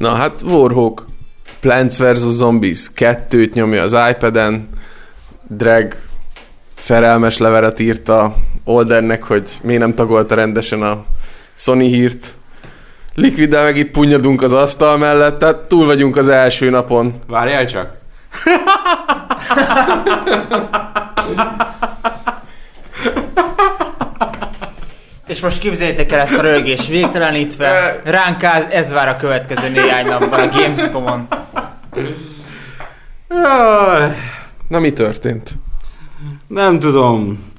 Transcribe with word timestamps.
Na 0.00 0.14
hát 0.14 0.42
Warhawk 0.42 1.04
Plants 1.60 1.98
vs. 1.98 2.18
Zombies 2.18 2.90
2-t 2.96 3.52
nyomja 3.52 3.82
az 3.82 3.96
iPad-en, 4.10 4.68
Drag 5.48 5.94
szerelmes 6.78 7.38
levelet 7.38 7.80
írta 7.80 8.34
Oldernek, 8.64 9.22
hogy 9.22 9.48
miért 9.62 9.80
nem 9.80 9.94
tagolta 9.94 10.34
rendesen 10.34 10.82
a 10.82 11.04
Sony 11.54 11.80
hírt. 11.80 12.26
Liquiddel 13.14 13.64
meg 13.64 13.76
itt 13.76 13.90
punyadunk 13.90 14.42
az 14.42 14.52
asztal 14.52 14.96
mellett, 14.96 15.38
tehát 15.38 15.56
túl 15.56 15.86
vagyunk 15.86 16.16
az 16.16 16.28
első 16.28 16.70
napon. 16.70 17.14
Várjál 17.26 17.66
csak. 17.66 17.96
És 25.30 25.40
most 25.40 25.58
képzeljétek 25.58 26.12
el 26.12 26.20
ezt 26.20 26.34
a 26.34 26.40
rögés 26.40 26.86
végtelenítve. 26.86 28.00
Ránk 28.04 28.44
áll, 28.44 28.62
ez 28.62 28.90
vár 28.90 29.08
a 29.08 29.16
következő 29.16 29.68
néhány 29.68 30.06
napban 30.06 30.40
a 30.40 30.48
Gamescom-on. 30.48 31.28
Na 34.68 34.78
mi 34.78 34.92
történt? 34.92 35.50
Nem 36.46 36.78
tudom. 36.78 37.52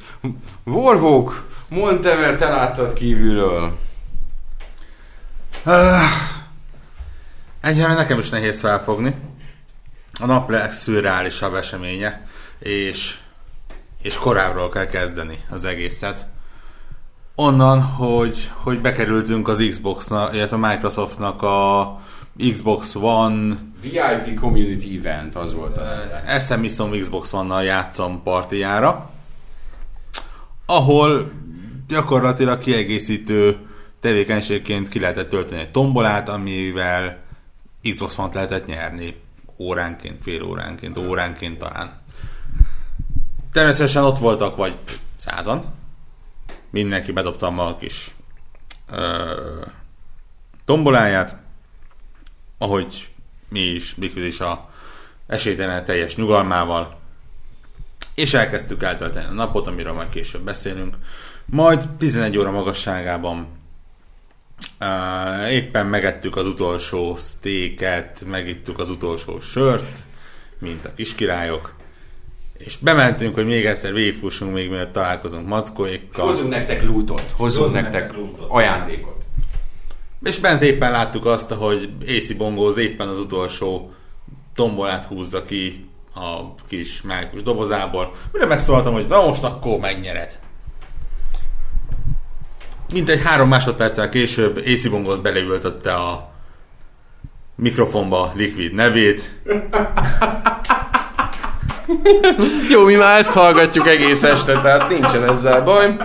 Warhawk, 0.64 1.48
Montever, 1.68 2.36
te 2.36 2.50
láttad 2.50 2.94
kívülről. 2.94 3.78
Egyre 7.62 7.94
nekem 7.94 8.20
is 8.20 8.30
nehéz 8.30 8.60
felfogni. 8.60 9.16
A 10.20 10.26
nap 10.26 10.50
legszürreálisabb 10.50 11.56
eseménye, 11.56 12.28
és, 12.60 13.18
és 14.02 14.16
korábbról 14.16 14.70
kell 14.70 14.86
kezdeni 14.86 15.38
az 15.50 15.66
egészet. 15.66 16.26
Onnan, 17.44 17.82
hogy, 17.82 18.52
hogy 18.54 18.82
bekerültünk 18.82 19.48
az 19.48 19.66
Xbox-nak, 19.70 20.36
illetve 20.36 20.56
a 20.56 20.68
Microsoftnak 20.70 21.42
a 21.42 22.00
Xbox 22.52 22.96
One 22.96 23.58
VIP 23.82 24.40
Community 24.40 24.98
Event, 24.98 25.36
az 25.36 25.54
volt 25.54 25.78
a... 25.78 26.40
SM 26.40 26.64
Iszom 26.64 26.92
Xbox 26.92 27.34
One-nal 27.34 27.64
játszom 27.64 28.24
partijára, 28.24 29.10
ahol 30.66 31.32
gyakorlatilag 31.88 32.60
kiegészítő 32.60 33.58
tevékenységként 34.00 34.90
ki 34.90 35.00
lehetett 35.00 35.30
tölteni 35.30 35.62
egy 35.62 35.72
tombolát, 35.72 36.30
amivel 36.30 37.18
Xbox 37.82 38.18
One-t 38.18 38.34
lehetett 38.34 38.66
nyerni 38.66 39.16
óránként, 39.60 40.24
fél 40.24 40.44
óránként, 40.44 40.98
óránként 40.98 41.60
talán. 41.60 42.02
Természetesen 43.52 44.04
ott 44.04 44.18
voltak 44.18 44.56
vagy 44.56 44.74
százan. 45.18 45.80
Mindenki 46.72 47.12
bedobta 47.12 47.46
a 47.46 47.50
maga 47.50 47.78
kis 47.78 48.16
ö, 48.92 49.66
tomboláját, 50.66 51.36
ahogy 52.58 53.12
mi 53.50 53.60
is, 53.60 53.98
Liquid 53.98 54.26
is 54.26 54.40
a 54.40 54.70
esélytelen 55.28 55.86
teljes 55.86 56.16
nyugalmával, 56.16 57.00
és 58.16 58.34
elkezdtük 58.34 58.84
eltölteni 58.84 59.26
a 59.26 59.32
napot, 59.32 59.68
amiről 59.68 59.94
majd 59.94 60.10
később 60.10 60.42
beszélünk. 60.42 60.96
Majd 61.46 61.90
11 61.90 62.38
óra 62.38 62.52
magasságában 62.52 63.48
uh, 64.80 65.52
éppen 65.52 65.86
megettük 65.86 66.36
az 66.36 66.46
utolsó 66.46 67.18
steaket, 67.18 68.24
megittük 68.26 68.80
az 68.80 68.90
utolsó 68.90 69.40
sört, 69.40 69.98
mint 70.60 70.86
a 70.86 70.94
kiskirályok, 70.94 71.74
és 72.66 72.78
bementünk, 72.78 73.36
hogy 73.36 73.46
még 73.46 73.66
egyszer 73.66 73.94
végigfussunk, 73.94 74.54
még 74.54 74.70
mielőtt 74.70 74.92
találkozunk 74.94 75.48
mackóékkal. 75.48 76.26
Hozzunk 76.26 76.50
nektek 76.50 76.84
lootot, 76.84 77.20
hozzunk 77.20 77.40
Hozzunk 77.40 77.72
nektek 77.74 77.94
nektek 78.02 78.18
lootot. 78.18 78.46
ajándékot. 78.50 79.24
És 80.24 80.40
bent 80.40 80.62
éppen 80.62 80.92
láttuk 80.92 81.26
azt, 81.26 81.52
hogy 81.52 81.90
AC 82.08 82.34
Bongóz 82.38 82.78
éppen 82.78 83.08
az 83.08 83.20
utolsó 83.20 83.92
tombolát 84.56 85.06
húzza 85.06 85.44
ki 85.44 85.90
a 86.16 86.56
kis 86.68 87.02
májkus 87.02 87.44
dobozából. 87.44 88.12
Mire 88.32 88.46
megszólaltam, 88.46 88.94
hogy 88.94 89.08
na 89.08 89.26
most 89.26 89.44
akkor 89.44 89.80
megnyered. 89.80 90.40
Mint 92.94 93.10
egy 93.10 93.22
három 93.24 93.48
másodperccel 93.48 94.10
később 94.10 94.64
AC 94.66 94.90
Bongóz 94.90 95.20
beleültötte 95.20 95.94
a 95.94 96.32
mikrofonba 97.56 98.32
Liquid 98.36 98.74
nevét. 98.74 99.42
Jó, 102.70 102.84
mi 102.84 102.96
már 102.96 103.20
ezt 103.20 103.34
hallgatjuk 103.34 103.88
egész 103.88 104.24
este, 104.24 104.62
tehát 104.62 104.90
nincsen 104.90 105.30
ezzel 105.30 105.64
baj. 105.64 105.96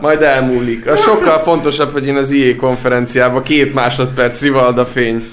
Majd 0.00 0.22
elmúlik. 0.22 0.86
A 0.86 0.96
sokkal 0.96 1.38
fontosabb, 1.38 1.92
hogy 1.92 2.06
én 2.06 2.16
az 2.16 2.30
IE 2.30 2.56
konferenciában 2.56 3.42
két 3.42 3.74
másodperc 3.74 4.40
Rivalda 4.42 4.86
fény 4.86 5.24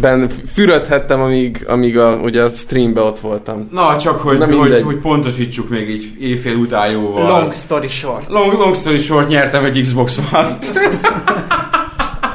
ben 0.00 0.30
fürödhettem, 0.52 1.20
amíg, 1.20 1.64
amíg 1.68 1.98
a, 1.98 2.16
ugye 2.16 2.42
a 2.42 2.50
streambe 2.50 3.00
ott 3.00 3.18
voltam. 3.18 3.68
Na, 3.70 3.98
csak 3.98 4.20
hogy, 4.20 4.38
Na 4.38 4.56
hogy, 4.56 4.80
hogy 4.80 4.96
pontosítsuk 4.96 5.68
még 5.68 5.88
így 5.90 6.12
éjfél 6.20 6.56
után 6.56 6.90
jóval. 6.90 7.26
Long 7.26 7.52
story 7.52 7.88
short. 7.88 8.28
long, 8.28 8.52
long 8.52 8.74
story 8.74 8.98
short, 8.98 9.28
nyertem 9.28 9.64
egy 9.64 9.80
Xbox 9.82 10.20
One-t. 10.32 10.72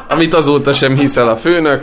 Amit 0.09 0.33
azóta 0.33 0.73
sem 0.73 0.97
hiszel 0.97 1.29
a 1.29 1.35
főnök. 1.35 1.81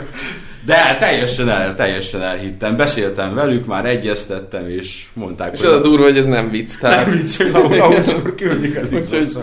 De 0.65 0.97
teljesen 0.99 1.49
el, 1.49 1.75
teljesen 1.75 2.21
elhittem. 2.21 2.75
Beszéltem 2.75 3.33
velük, 3.35 3.65
már 3.65 3.85
egyeztettem, 3.85 4.67
és 4.67 5.03
mondták, 5.13 5.53
És 5.53 5.61
az 5.63 5.71
a 5.73 5.79
durva, 5.81 6.03
hogy 6.03 6.17
ez 6.17 6.27
nem 6.27 6.49
vicc. 6.49 6.77
Tehát 6.79 7.05
nem 7.05 7.15
vicc, 7.15 7.41
hogy 7.43 7.79
ahol 7.79 8.01
küldik 8.35 8.77
az 8.77 8.95
Xbox 8.99 9.37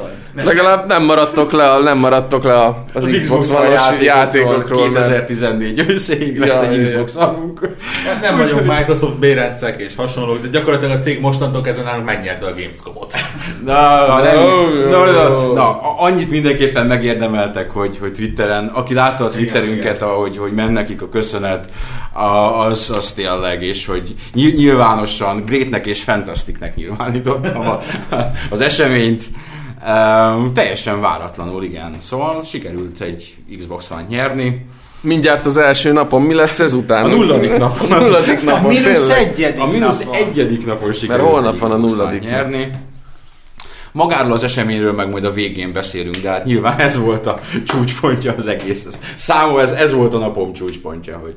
legalább 0.45 0.87
nem 0.87 1.05
maradtok 1.05 1.53
le, 1.53 1.71
a, 1.71 1.79
nem 1.79 1.99
maradtok 1.99 2.45
le 2.45 2.55
a, 2.55 2.85
az, 2.93 3.05
az 3.05 3.13
Xbox 3.17 3.51
One 3.51 3.69
játékokról. 3.69 4.05
játékokról 4.05 4.91
mert 4.91 5.07
2014 5.07 5.85
őszéig 5.89 6.39
lesz 6.39 6.63
Ja, 6.63 6.69
egy. 6.69 6.81
Xbox 6.81 7.17
One-unk. 7.17 7.69
Hát 8.07 8.21
nem 8.23 8.37
vagyunk 8.37 8.77
Microsoft 8.77 9.19
bérencek 9.19 9.81
és 9.81 9.95
hasonlók, 9.97 10.41
de 10.41 10.49
gyakorlatilag 10.49 10.97
a 10.97 11.01
cég 11.01 11.21
mostantól 11.21 11.61
kezdve 11.63 11.83
nálunk 11.85 12.07
megnyerte 12.07 12.47
a 12.47 12.51
Gamescom-ot. 12.55 13.13
Na, 13.65 14.07
na, 14.07 14.23
nem, 14.23 14.37
na, 14.91 15.05
na, 15.05 15.53
na, 15.53 15.63
a- 15.63 15.95
annyit 15.99 16.31
mindenképpen 16.31 16.87
megérdemeltek, 16.87 17.71
hogy, 17.71 17.97
hogy 18.01 18.13
Twitteren, 18.13 18.67
aki 18.67 18.95
látta 18.95 19.25
a 19.25 19.31
Twitterünket, 19.31 20.03
ahogy 20.03 20.37
hogy 20.39 20.53
mennek 20.53 20.89
nekik 20.89 21.03
a 21.09 21.11
köszönet, 21.13 21.69
a- 22.13 22.61
az, 22.67 22.91
az 22.97 23.13
tényleg, 23.13 23.63
és 23.63 23.87
hogy 23.87 24.15
ny- 24.33 24.57
nyilvánosan 24.57 25.45
Greatnek 25.45 25.87
és 25.87 26.03
Fantasticnek 26.03 26.75
nyilvánítottam 26.75 27.61
a, 27.69 27.81
az 28.51 28.61
eseményt. 28.61 29.25
Um, 29.89 30.53
teljesen 30.55 31.01
váratlanul, 31.01 31.63
igen. 31.65 31.97
Szóval 32.01 32.43
sikerült 32.45 33.01
egy 33.01 33.35
Xbox 33.59 33.91
One 33.91 34.05
nyerni. 34.09 34.67
mindjárt 35.01 35.47
az 35.47 35.57
első 35.57 35.93
napon. 35.93 36.23
Mi 36.23 36.35
lesz 36.35 36.61
ezután? 36.61 37.05
A 37.05 37.09
nulladik 37.09 37.57
napon. 37.59 37.93
A 37.93 37.99
nulladik 38.01 38.41
A 38.41 38.45
napon, 38.45 38.73
mínusz 38.73 38.85
tényleg. 39.07 39.19
egyedik 39.29 39.61
A 39.61 39.67
mínusz 39.67 39.99
napon. 40.05 40.15
egyedik 40.15 40.67
napon 40.67 40.93
sikerült 40.93 41.29
holnap 41.29 41.53
egy 41.55 41.61
van 41.61 41.71
a 41.71 41.77
nulladik 41.77 42.21
nyerni. 42.23 42.71
Magáról 43.93 44.33
az 44.33 44.45
eseményről 44.45 44.93
meg 44.93 45.11
majd 45.11 45.25
a 45.25 45.33
végén 45.33 45.73
beszélünk, 45.73 46.17
de 46.17 46.31
hát 46.31 46.45
nyilván 46.45 46.79
ez 46.79 46.97
volt 46.97 47.27
a 47.27 47.39
csúcspontja 47.67 48.35
az 48.37 48.47
egész. 48.47 48.87
Számomra 49.15 49.63
ez, 49.63 49.71
ez 49.71 49.93
volt 49.93 50.15
a 50.15 50.19
napom 50.19 50.53
csúcspontja, 50.53 51.19
hogy 51.23 51.35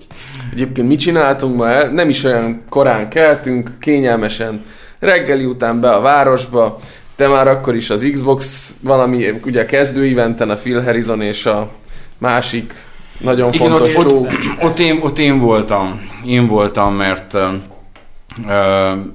Egyébként 0.52 0.88
mit 0.88 1.00
csináltunk 1.00 1.56
ma? 1.56 1.84
Nem 1.84 2.10
is 2.10 2.24
olyan 2.24 2.64
korán 2.70 3.10
keltünk, 3.10 3.72
kényelmesen 3.80 4.64
reggeli 5.00 5.46
után 5.46 5.80
be 5.80 5.92
a 5.92 6.02
városba, 6.02 6.80
de 7.16 7.28
már 7.28 7.48
akkor 7.48 7.76
is 7.76 7.90
az 7.90 8.10
Xbox 8.12 8.74
valami, 8.80 9.40
ugye 9.46 9.62
a 9.62 9.66
kezdő 9.66 10.04
eventen 10.04 10.50
a 10.50 10.56
Phil 10.56 10.82
Harrison 10.82 11.22
és 11.22 11.46
a 11.46 11.70
másik 12.18 12.74
nagyon 13.18 13.54
Igen, 13.54 13.70
fontos 13.70 13.96
ott, 13.96 14.06
ott, 14.06 14.32
ott, 14.62 14.80
én, 14.80 15.00
ott 15.02 15.20
én 15.20 15.40
voltam. 15.40 16.10
Én 16.26 16.48
voltam, 16.48 16.96
mert 16.96 17.38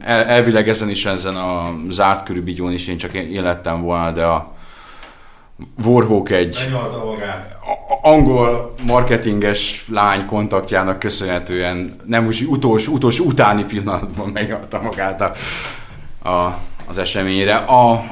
elvileg 0.04 0.68
ezen 0.68 0.90
is, 0.90 1.06
ezen 1.06 1.36
a 1.36 1.74
zárt 1.90 2.24
körű 2.24 2.42
bigyón 2.42 2.72
is 2.72 2.88
én 2.88 2.96
csak 2.96 3.12
én, 3.12 3.42
lettem 3.42 3.82
volna, 3.82 4.10
de 4.10 4.24
a 4.24 4.54
Warhawk 5.84 6.30
egy 6.30 6.58
angol 8.02 8.74
marketinges 8.86 9.84
lány 9.88 10.26
kontaktjának 10.26 10.98
köszönhetően 10.98 11.96
nem 12.04 12.26
úgy 12.26 12.44
utolsó, 12.48 12.92
utolsó 12.92 13.24
utáni 13.24 13.64
pillanatban 13.64 14.28
megadta 14.28 14.80
magát 14.82 15.20
a, 15.20 15.32
a, 16.28 16.58
az 16.86 16.98
eseményre. 16.98 17.54
A, 17.54 18.04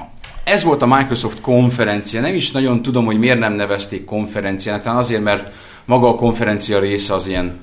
ez 0.44 0.64
volt 0.64 0.82
a 0.82 0.86
Microsoft 0.86 1.40
konferencia. 1.40 2.20
Nem 2.20 2.34
is 2.34 2.50
nagyon 2.50 2.82
tudom, 2.82 3.04
hogy 3.04 3.18
miért 3.18 3.38
nem 3.38 3.52
nevezték 3.52 4.04
konferenciának. 4.04 4.82
Talán 4.82 4.98
azért, 4.98 5.22
mert 5.22 5.52
maga 5.84 6.08
a 6.08 6.14
konferencia 6.14 6.78
része 6.78 7.14
az 7.14 7.26
ilyen 7.26 7.60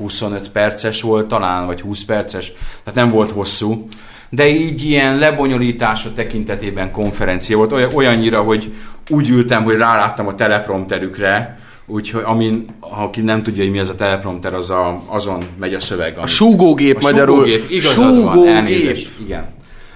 25 0.00 0.48
perces 0.50 1.02
volt 1.02 1.26
talán, 1.28 1.66
vagy 1.66 1.80
20 1.80 2.04
perces, 2.04 2.52
tehát 2.84 2.94
nem 2.94 3.10
volt 3.10 3.30
hosszú. 3.30 3.88
De 4.30 4.48
így 4.48 4.82
ilyen 4.84 5.18
lebonyolítása 5.18 6.12
tekintetében 6.12 6.90
konferencia 6.90 7.56
volt, 7.56 7.72
olyan, 7.72 7.90
olyannyira, 7.94 8.40
hogy 8.42 8.72
úgy 9.08 9.28
ültem, 9.28 9.62
hogy 9.62 9.76
ráláttam 9.76 10.26
a 10.26 10.34
teleprompterükre, 10.34 11.58
úgyhogy 11.86 12.22
amin, 12.24 12.66
ha 12.80 13.02
aki 13.02 13.20
nem 13.20 13.42
tudja, 13.42 13.62
hogy 13.62 13.72
mi 13.72 13.78
az 13.78 13.88
a 13.88 13.94
teleprompter, 13.94 14.54
az 14.54 14.70
a, 14.70 15.02
azon 15.06 15.44
megy 15.58 15.74
a 15.74 15.80
szöveg. 15.80 16.18
A 16.18 16.26
súgógép 16.26 16.96
A 16.96 17.00
magyarul. 17.02 17.36
súgógép, 17.46 17.70
igazad 17.70 18.04
van, 18.04 18.14
Súgógép. 18.14 18.54
elnézést, 18.54 19.10
igen. 19.20 19.44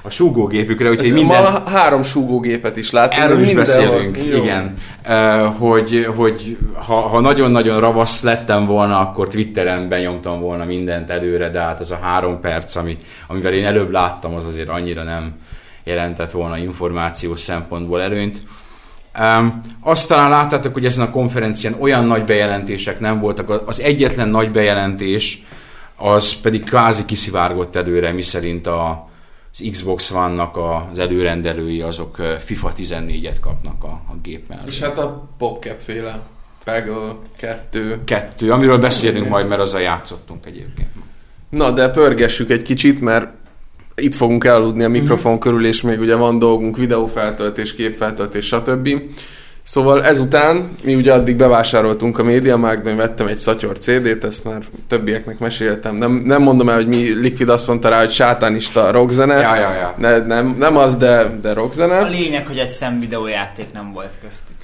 A 0.07 0.11
súgógépükre, 0.11 0.91
úgyhogy 0.91 1.07
Hát 1.07 1.15
minden... 1.15 1.43
Ma 1.43 1.71
három 1.71 2.03
súgógépet 2.03 2.77
is 2.77 2.91
láttunk. 2.91 3.23
Erről 3.23 3.41
is 3.41 3.55
beszélünk, 3.55 4.19
Jó. 4.31 4.37
igen. 4.37 4.75
Uh, 5.09 5.45
hogy, 5.59 6.09
hogy 6.17 6.57
ha, 6.75 6.95
ha 6.95 7.21
nagyon-nagyon 7.21 7.81
ravasz 7.81 8.23
lettem 8.23 8.67
volna, 8.67 8.99
akkor 8.99 9.29
Twitteren 9.29 9.89
benyomtam 9.89 10.41
volna 10.41 10.65
mindent 10.65 11.11
előre, 11.11 11.49
de 11.49 11.61
hát 11.61 11.81
az 11.81 11.91
a 11.91 11.99
három 12.03 12.41
perc, 12.41 12.77
ami, 12.77 12.97
amivel 13.27 13.53
én 13.53 13.65
előbb 13.65 13.91
láttam, 13.91 14.35
az 14.35 14.45
azért 14.45 14.69
annyira 14.69 15.03
nem 15.03 15.33
jelentett 15.85 16.31
volna 16.31 16.59
információs 16.59 17.41
szempontból 17.41 18.03
előnyt. 18.03 18.41
Um, 19.21 19.61
azt 19.81 20.09
talán 20.09 20.31
láttátok, 20.31 20.73
hogy 20.73 20.85
ezen 20.85 21.07
a 21.07 21.11
konferencián 21.11 21.75
olyan 21.79 22.05
nagy 22.05 22.25
bejelentések 22.25 23.01
nem 23.01 23.21
voltak. 23.21 23.63
Az 23.67 23.81
egyetlen 23.81 24.29
nagy 24.29 24.51
bejelentés 24.51 25.47
az 25.97 26.41
pedig 26.41 26.65
kvázi 26.65 27.05
kiszivárgott 27.05 27.77
előre, 27.77 28.13
miszerint 28.13 28.67
a, 28.67 29.13
az 29.55 29.69
Xbox 29.71 30.11
One-nak 30.11 30.57
az 30.57 30.99
előrendelői 30.99 31.81
azok 31.81 32.17
FIFA 32.39 32.73
14-et 32.77 33.37
kapnak 33.41 33.85
a, 33.85 33.89
a 33.89 34.17
gép 34.23 34.49
mellé. 34.49 34.63
És 34.67 34.81
hát 34.81 34.99
a 34.99 35.29
PopCap 35.39 35.81
féle 35.81 36.21
Peggle 36.65 37.17
2. 37.37 37.99
Kettő, 38.05 38.53
amiről 38.53 38.79
beszélünk 38.79 39.29
majd, 39.29 39.49
mert 39.49 39.61
azzal 39.61 39.81
játszottunk 39.81 40.47
egyébként. 40.47 40.89
Na, 41.49 41.71
de 41.71 41.89
pörgessük 41.89 42.51
egy 42.51 42.63
kicsit, 42.63 43.01
mert 43.01 43.33
itt 43.95 44.15
fogunk 44.15 44.45
elaludni 44.45 44.85
a 44.85 44.89
mikrofon 44.89 45.39
körül, 45.39 45.67
és 45.67 45.83
még 45.83 46.01
ugye 46.01 46.15
van 46.15 46.39
dolgunk, 46.39 46.77
videófeltöltés, 46.77 47.75
képfeltöltés, 47.75 48.47
stb. 48.47 48.89
Szóval 49.67 50.05
ezután, 50.05 50.77
mi 50.83 50.95
ugye 50.95 51.13
addig 51.13 51.37
bevásároltunk 51.37 52.19
a 52.19 52.23
Media 52.23 52.57
Marktban, 52.57 52.97
vettem 52.97 53.27
egy 53.27 53.37
szatyor 53.37 53.79
CD-t, 53.79 54.25
ezt 54.25 54.45
már 54.45 54.63
többieknek 54.89 55.39
meséltem. 55.39 55.95
Nem, 55.97 56.13
nem 56.13 56.43
mondom 56.43 56.69
el, 56.69 56.75
hogy 56.75 56.87
mi 56.87 57.15
Liquid 57.15 57.49
azt 57.49 57.67
mondta 57.67 57.89
rá, 57.89 57.99
hogy 57.99 58.11
sátánista 58.11 58.91
rockzene. 58.91 59.35
Ja, 59.35 59.55
ja, 59.57 59.75
ja. 59.75 59.95
Ne, 59.99 60.19
nem, 60.19 60.57
nem 60.59 60.77
az, 60.77 60.97
de, 60.97 61.39
de 61.43 61.51
A 61.51 61.55
rockzene. 61.55 62.09
lényeg, 62.09 62.47
hogy 62.47 62.59
egy 62.59 62.69
szem 62.69 63.01
videójáték 63.01 63.67
nem 63.73 63.93
volt 63.93 64.13
köztük. 64.23 64.57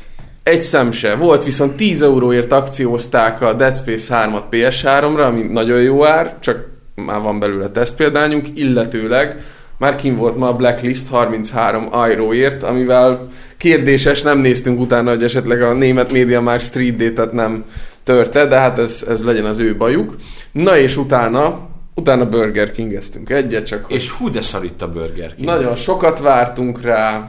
Egy 0.43 0.63
szem 0.63 0.93
se. 0.93 1.15
Volt 1.15 1.45
viszont 1.45 1.77
10 1.77 2.03
euróért 2.03 2.53
akciózták 2.53 3.41
a 3.43 3.53
Dead 3.53 3.77
Space 3.77 4.29
3-at 4.31 4.43
PS3-ra, 4.51 5.27
ami 5.27 5.43
nagyon 5.43 5.81
jó 5.83 6.05
ár, 6.05 6.35
csak 6.41 6.67
már 6.95 7.21
van 7.21 7.39
belőle 7.39 7.69
tesztpéldányunk, 7.69 8.47
illetőleg 8.55 9.43
már 9.81 9.97
kim 9.97 10.17
volt 10.17 10.37
ma 10.37 10.49
a 10.49 10.57
Blacklist 10.57 11.09
33 11.09 11.89
euróért, 11.93 12.63
amivel 12.63 13.29
kérdéses, 13.57 14.23
nem 14.23 14.39
néztünk 14.39 14.81
utána, 14.81 15.11
hogy 15.11 15.23
esetleg 15.23 15.63
a 15.63 15.73
német 15.73 16.13
média 16.13 16.41
már 16.41 16.61
Street 16.61 16.97
Date-et 16.97 17.33
nem 17.33 17.65
törte, 18.05 18.47
de 18.47 18.59
hát 18.59 18.79
ez, 18.79 19.05
ez 19.09 19.25
legyen 19.25 19.45
az 19.45 19.59
ő 19.59 19.77
bajuk. 19.77 20.17
Na 20.53 20.79
és 20.79 20.97
utána, 20.97 21.69
utána 21.95 22.29
Burger 22.29 22.71
King-eztünk 22.71 23.31
egyet, 23.31 23.67
csak 23.67 23.85
hogy 23.85 23.97
És 23.97 24.11
hú, 24.11 24.31
de 24.31 24.43
szar 24.43 24.65
itt 24.65 24.83
a 24.83 24.93
Burger 24.93 25.35
King. 25.35 25.49
nagyon 25.49 25.77
sokat 25.77 26.21
vártunk 26.21 26.83
rá, 26.83 27.27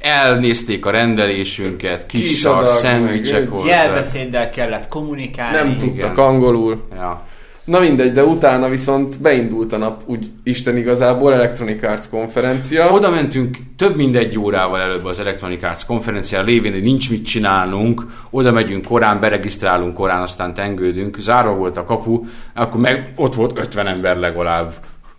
Elnézték 0.00 0.86
a 0.86 0.90
rendelésünket, 0.90 2.06
kis 2.06 2.26
Kis 2.26 2.36
szar, 2.36 2.66
szendvicsek 2.66 3.48
voltak. 3.48 3.68
Jelbeszéddel 3.68 4.50
kellett 4.50 4.88
kommunikálni. 4.88 5.56
nem 5.56 5.66
igen. 5.66 5.78
tudtak 5.78 6.18
angolul. 6.18 6.82
Ja. 6.94 7.26
Na 7.70 7.80
mindegy, 7.80 8.12
de 8.12 8.24
utána 8.24 8.68
viszont 8.68 9.20
beindult 9.20 9.72
a 9.72 9.76
nap, 9.76 10.02
úgy 10.06 10.30
Isten 10.42 10.76
igazából 10.76 11.34
Electronic 11.34 11.82
Arts 11.82 12.08
konferencia. 12.10 12.90
Oda 12.90 13.10
mentünk 13.10 13.56
több 13.76 13.96
mint 13.96 14.16
egy 14.16 14.38
órával 14.38 14.80
előbb 14.80 15.04
az 15.04 15.20
Electronic 15.20 15.62
Arts 15.62 15.84
konferenciára, 15.84 16.44
lévén, 16.44 16.72
hogy 16.72 16.82
nincs 16.82 17.10
mit 17.10 17.24
csinálnunk, 17.24 18.06
oda 18.30 18.52
megyünk 18.52 18.84
korán, 18.84 19.20
beregisztrálunk 19.20 19.94
korán, 19.94 20.20
aztán 20.20 20.54
tengődünk, 20.54 21.16
zárva 21.20 21.54
volt 21.54 21.76
a 21.76 21.84
kapu, 21.84 22.24
akkor 22.54 22.80
meg 22.80 23.12
ott 23.16 23.34
volt 23.34 23.58
50 23.58 23.86
ember 23.86 24.18
legalább 24.18 24.74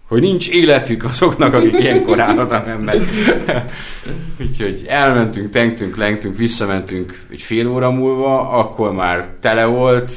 hogy 0.08 0.22
nincs 0.22 0.50
életük 0.50 1.04
azoknak, 1.04 1.54
akik 1.54 1.80
ilyen 1.80 2.04
korán 2.04 2.40
oda 2.40 2.64
mennek. 2.66 2.98
Úgyhogy 4.42 4.84
elmentünk, 4.88 5.50
tengtünk, 5.50 5.98
lengtünk, 5.98 6.38
visszamentünk 6.38 7.26
egy 7.32 7.42
fél 7.42 7.70
óra 7.70 7.92
múlva, 7.92 8.50
akkor 8.50 8.94
már 8.94 9.28
tele 9.40 9.66
volt, 9.66 10.12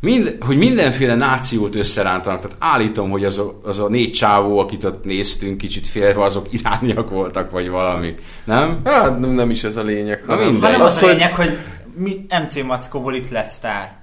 Mind, 0.00 0.36
hogy 0.40 0.56
mindenféle 0.56 1.14
nációt 1.14 1.74
összerántanak, 1.74 2.40
tehát 2.40 2.56
állítom, 2.58 3.10
hogy 3.10 3.24
az 3.24 3.38
a, 3.38 3.60
az 3.62 3.78
a 3.78 3.88
négy 3.88 4.12
csávó, 4.12 4.58
akit 4.58 4.84
ott 4.84 5.04
néztünk 5.04 5.58
kicsit 5.58 5.86
félve, 5.86 6.22
azok 6.22 6.46
irániak 6.52 7.10
voltak, 7.10 7.50
vagy 7.50 7.68
valami. 7.68 8.14
Nem? 8.44 8.80
Hát 8.84 9.18
nem, 9.20 9.50
is 9.50 9.64
ez 9.64 9.76
a 9.76 9.82
lényeg. 9.82 10.22
Na 10.26 10.34
hanem-. 10.34 10.60
Hanem 10.60 10.80
az, 10.80 10.96
Az, 10.96 11.02
a 11.02 11.06
lényeg, 11.06 11.34
hogy 11.34 11.58
mi 11.96 12.26
MC 12.46 12.62
Mackóból 12.62 13.14
itt 13.14 13.30
lett 13.30 13.48
sztár. 13.48 13.96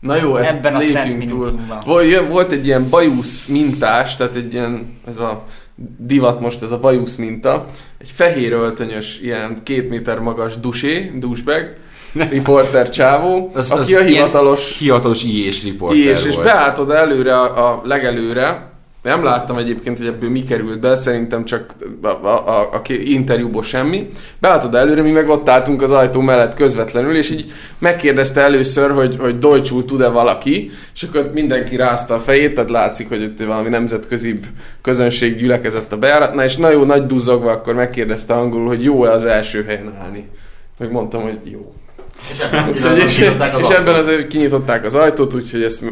Na 0.00 0.16
jó, 0.16 0.36
ezt 0.36 0.54
Ebben 0.56 0.74
a 0.74 0.80
szent 0.82 1.08
lépjünk 1.12 1.30
túl. 1.30 1.44
minutumban. 1.44 1.82
Vol- 1.84 2.04
jön- 2.06 2.28
Volt 2.28 2.52
egy 2.52 2.66
ilyen 2.66 2.88
bajusz 2.88 3.46
mintás, 3.46 4.16
tehát 4.16 4.34
egy 4.34 4.52
ilyen, 4.52 4.98
ez 5.08 5.18
a 5.18 5.44
divat 5.98 6.40
most, 6.40 6.62
ez 6.62 6.70
a 6.70 6.80
bajusz 6.80 7.14
minta. 7.16 7.64
Egy 7.98 8.10
fehér 8.14 8.52
öltönyös, 8.52 9.20
ilyen 9.20 9.60
két 9.62 9.88
méter 9.88 10.18
magas 10.18 10.56
dusé, 10.60 11.12
douchebag, 11.18 11.76
riporter 12.30 12.90
csávó, 12.90 13.50
Az, 13.54 13.70
aki 13.70 13.94
az 13.94 14.00
a 14.00 14.04
hivatalos 14.04 14.78
hivatalos 14.78 15.22
IS 15.22 15.64
riporter 15.64 15.98
és, 15.98 16.24
és 16.24 16.34
volt. 16.34 16.46
beállt 16.46 16.78
oda 16.78 16.96
előre, 16.96 17.38
a, 17.38 17.70
a 17.70 17.82
legelőre, 17.84 18.72
nem 19.04 19.24
láttam 19.24 19.56
egyébként, 19.56 19.98
hogy 19.98 20.06
ebből 20.06 20.30
mi 20.30 20.42
került 20.42 20.80
be, 20.80 20.96
szerintem 20.96 21.44
csak 21.44 21.74
a, 22.02 22.06
a, 22.06 22.48
a, 22.48 22.60
a 22.72 22.82
interjúból 23.04 23.62
semmi. 23.62 24.06
Beállt 24.38 24.64
oda 24.64 24.78
előre, 24.78 25.02
mi 25.02 25.10
meg 25.10 25.28
ott 25.28 25.48
álltunk 25.48 25.82
az 25.82 25.90
ajtó 25.90 26.20
mellett 26.20 26.54
közvetlenül, 26.54 27.16
és 27.16 27.30
így 27.30 27.52
megkérdezte 27.78 28.40
először, 28.40 28.90
hogy, 28.90 29.16
hogy 29.18 29.38
Deutschul 29.38 29.84
tud-e 29.84 30.08
valaki, 30.08 30.70
és 30.94 31.02
akkor 31.02 31.30
mindenki 31.34 31.76
rázta 31.76 32.14
a 32.14 32.18
fejét, 32.18 32.54
tehát 32.54 32.70
látszik, 32.70 33.08
hogy 33.08 33.22
ott 33.22 33.46
valami 33.46 33.68
nemzetközi 33.68 34.38
közönség 34.82 35.36
gyülekezett 35.36 35.92
a 35.92 35.98
bejáratnál, 35.98 36.44
és 36.44 36.56
na 36.56 36.70
jó, 36.70 36.84
nagy 36.84 37.06
duzzogva 37.06 37.50
akkor 37.50 37.74
megkérdezte 37.74 38.34
angolul, 38.34 38.68
hogy 38.68 38.84
jó-e 38.84 39.10
az 39.10 39.24
első 39.24 39.64
helyen 39.64 39.94
állni. 40.02 40.28
Meg 40.78 40.90
mondtam, 40.90 41.22
hogy 41.22 41.38
jó. 41.44 41.74
És 42.30 42.38
ebben, 42.38 42.74
és, 42.96 43.14
kinyitották 43.16 43.54
az 43.54 43.60
és 43.60 43.66
ajtót. 43.66 43.78
ebben 43.78 43.94
azért 43.94 44.26
kinyitották 44.26 44.84
az 44.84 44.94
ajtót, 44.94 45.34
úgyhogy 45.34 45.62
ezt 45.62 45.82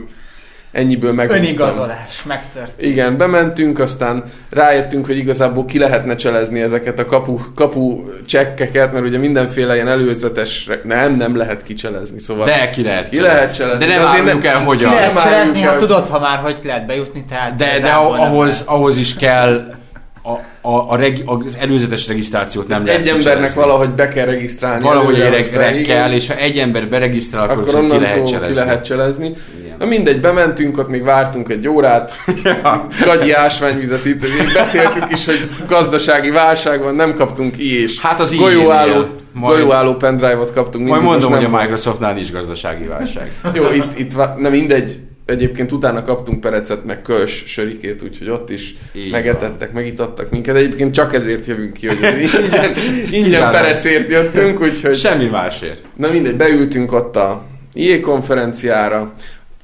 ennyiből 0.72 1.12
megúsztam. 1.12 1.44
Önigazolás, 1.44 2.22
megtörtént. 2.26 2.92
Igen, 2.92 3.16
bementünk, 3.16 3.78
aztán 3.78 4.24
rájöttünk, 4.50 5.06
hogy 5.06 5.16
igazából 5.16 5.64
ki 5.64 5.78
lehetne 5.78 6.14
cselezni 6.14 6.60
ezeket 6.60 6.98
a 6.98 7.06
kapu, 7.06 7.38
kapu 7.54 8.04
csekkeket, 8.26 8.92
mert 8.92 9.04
ugye 9.04 9.18
mindenféle 9.18 9.74
ilyen 9.74 9.88
előzetes, 9.88 10.68
nem, 10.84 11.14
nem 11.14 11.36
lehet 11.36 11.62
kicselezni, 11.62 12.20
szóval 12.20 12.44
De 12.44 12.70
ki 12.70 12.82
lehet. 12.82 13.08
ki 13.08 13.20
lehet 13.20 13.54
cselezni. 13.54 13.86
De 13.86 13.92
nem 13.92 14.02
azért 14.04 14.18
áruljuk 14.20 14.44
el, 14.44 14.56
Ki 14.56 14.64
hogyan. 14.64 14.94
lehet 14.94 15.14
Nem 15.14 15.22
cselezni, 15.22 15.62
ha 15.62 15.76
tudod, 15.76 16.06
ha 16.08 16.18
már 16.18 16.38
hogy 16.38 16.58
lehet 16.64 16.86
bejutni, 16.86 17.24
tehát 17.28 17.54
De, 17.54 17.80
de 17.80 17.90
ahhoz, 17.90 18.48
lehet. 18.52 18.66
ahhoz 18.68 18.96
is 18.96 19.14
kell 19.16 19.74
a, 20.22 20.68
a, 20.68 20.90
a 20.92 20.96
regi, 20.96 21.22
az 21.26 21.56
előzetes 21.60 22.08
regisztrációt 22.08 22.68
nem 22.68 22.86
lehet 22.86 23.00
egy 23.00 23.08
embernek 23.08 23.52
valahogy 23.52 23.90
be 23.90 24.08
kell 24.08 24.24
regisztrálni. 24.24 24.82
Valahogy 24.82 25.20
egy 25.20 25.48
igen. 25.54 25.82
kell, 25.82 26.12
és 26.12 26.28
ha 26.28 26.36
egy 26.36 26.58
ember 26.58 26.88
beregisztrál, 26.88 27.48
akkor, 27.48 27.68
akkor 27.68 27.90
ki 27.90 27.98
lehet 27.98 28.26
cselezni. 28.26 28.54
ki 28.54 28.66
lehet 28.66 28.84
cselezni. 28.84 29.36
Igen. 29.62 29.76
Na 29.78 29.84
mindegy, 29.84 30.20
bementünk, 30.20 30.78
ott 30.78 30.88
még 30.88 31.02
vártunk 31.02 31.48
egy 31.48 31.68
órát, 31.68 32.12
gagyi 33.04 33.32
ásványvizet 33.32 34.04
itt, 34.04 34.20
még 34.20 34.52
beszéltük 34.54 35.06
is, 35.10 35.26
hogy 35.26 35.50
gazdasági 35.68 36.30
válság 36.30 36.82
van, 36.82 36.94
nem 36.94 37.14
kaptunk 37.14 37.58
i 37.58 37.82
és 37.82 38.00
Hát 38.00 38.20
az 38.20 38.36
golyóálló. 38.36 39.04
Majd- 39.34 39.58
golyóálló 39.58 39.94
pendrive-ot 39.94 40.52
kaptunk. 40.52 40.88
Majd 40.88 41.02
mindig, 41.02 41.20
mondom, 41.20 41.40
hogy 41.40 41.54
a 41.54 41.60
Microsoftnál 41.60 42.12
nincs 42.12 42.32
gazdasági 42.32 42.84
válság. 42.84 43.30
Jó, 43.54 43.64
itt, 43.74 43.98
itt 43.98 44.16
nem 44.16 44.50
mindegy, 44.50 44.98
egyébként 45.26 45.72
utána 45.72 46.02
kaptunk 46.02 46.40
perecet, 46.40 46.84
meg 46.84 47.02
köls 47.02 47.44
sörikét, 47.46 48.02
úgyhogy 48.02 48.28
ott 48.28 48.50
is 48.50 48.74
Így 48.94 49.10
megetettek, 49.10 49.72
megitattak 49.72 50.30
minket. 50.30 50.56
Egyébként 50.56 50.94
csak 50.94 51.14
ezért 51.14 51.46
jövünk 51.46 51.72
ki, 51.72 51.86
hogy 51.86 51.98
ingyen, 52.42 52.74
ingyen 53.10 53.50
perecért 53.50 54.10
jöttünk, 54.10 54.60
úgyhogy... 54.60 54.96
Semmi 54.96 55.24
másért. 55.24 55.82
Na 55.96 56.10
mindegy, 56.10 56.36
beültünk 56.36 56.92
ott 56.92 57.16
a 57.16 57.44
IE 57.72 58.00
konferenciára, 58.00 59.12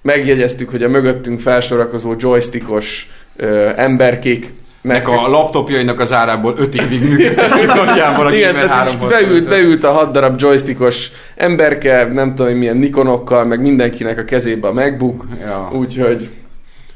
megjegyeztük, 0.03 0.71
hogy 0.71 0.83
a 0.83 0.89
mögöttünk 0.89 1.41
felsorakozó 1.41 2.15
joystickos 2.19 3.11
ö, 3.37 3.71
emberkék 3.75 4.47
Nek 4.81 5.09
a 5.09 5.29
laptopjainak 5.29 6.01
az 6.01 6.13
árából 6.13 6.55
5 6.59 6.75
évig 6.75 7.03
működtetjük 7.09 7.75
nagyjából 7.85 8.27
a 8.27 8.33
igen, 8.35 8.53
Gamer 8.53 8.67
tehát 8.69 8.89
3 8.89 9.03
így 9.03 9.09
beült, 9.09 9.49
beült 9.49 9.85
a 9.85 9.91
hat 9.91 10.13
darab 10.13 10.41
joystickos 10.41 11.11
emberke, 11.37 12.05
nem 12.13 12.29
tudom, 12.29 12.47
hogy 12.47 12.59
milyen 12.59 12.77
Nikonokkal, 12.77 13.45
meg 13.45 13.61
mindenkinek 13.61 14.19
a 14.19 14.25
kezébe 14.25 14.69
a 14.69 14.73
MacBook, 14.73 15.27
Ja. 15.41 15.71
úgyhogy 15.73 16.29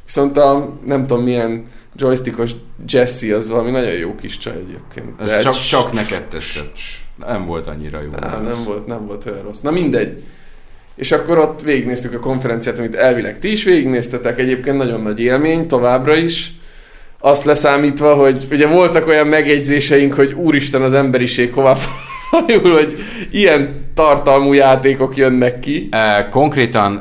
viszont 0.06 0.36
a 0.36 0.72
nem 0.86 1.06
tudom 1.06 1.22
milyen 1.24 1.64
joystickos 1.96 2.50
Jesse 2.88 3.36
az 3.36 3.48
valami 3.48 3.70
nagyon 3.70 3.92
jó 3.92 4.14
kis 4.14 4.38
csaj 4.38 4.54
egyébként. 4.54 5.20
Ez 5.20 5.42
csak, 5.42 5.54
csak 5.54 5.92
neked 5.92 6.22
tetszett. 6.30 6.76
Nem 7.26 7.46
volt 7.46 7.66
annyira 7.66 8.00
jó. 8.00 8.10
Ez. 8.22 8.42
nem 8.42 8.64
volt, 8.64 8.86
nem 8.86 9.06
volt 9.06 9.26
olyan 9.26 9.42
rossz. 9.42 9.60
Na 9.60 9.70
mindegy. 9.70 10.22
És 10.94 11.12
akkor 11.12 11.38
ott 11.38 11.62
végignéztük 11.62 12.14
a 12.14 12.18
konferenciát, 12.18 12.78
amit 12.78 12.94
elvileg 12.94 13.38
ti 13.38 13.50
is 13.50 13.64
végignéztetek. 13.64 14.38
Egyébként 14.38 14.76
nagyon 14.76 15.00
nagy 15.02 15.20
élmény, 15.20 15.66
továbbra 15.66 16.16
is. 16.16 16.52
Azt 17.24 17.44
leszámítva, 17.44 18.14
hogy 18.14 18.46
ugye 18.50 18.66
voltak 18.66 19.06
olyan 19.06 19.26
megjegyzéseink, 19.26 20.14
hogy 20.14 20.32
úristen 20.32 20.82
az 20.82 20.94
emberiség 20.94 21.52
hová 21.52 21.74
fajul, 22.30 22.72
hogy 22.72 22.96
ilyen 23.30 23.90
tartalmú 23.94 24.52
játékok 24.52 25.16
jönnek 25.16 25.60
ki. 25.60 25.88
Konkrétan, 26.30 26.96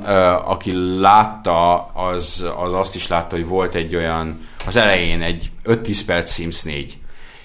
aki 0.46 0.74
látta, 1.00 1.92
az, 1.94 2.46
az 2.66 2.74
azt 2.74 2.96
is 2.96 3.08
látta, 3.08 3.36
hogy 3.36 3.48
volt 3.48 3.76
egy 3.76 3.96
olyan, 3.96 4.40
az 4.68 4.78
elején 4.78 5.22
egy 5.22 5.52
5-10 5.66 6.00
perc 6.06 6.34
Sims 6.34 6.64
4. 6.64 6.98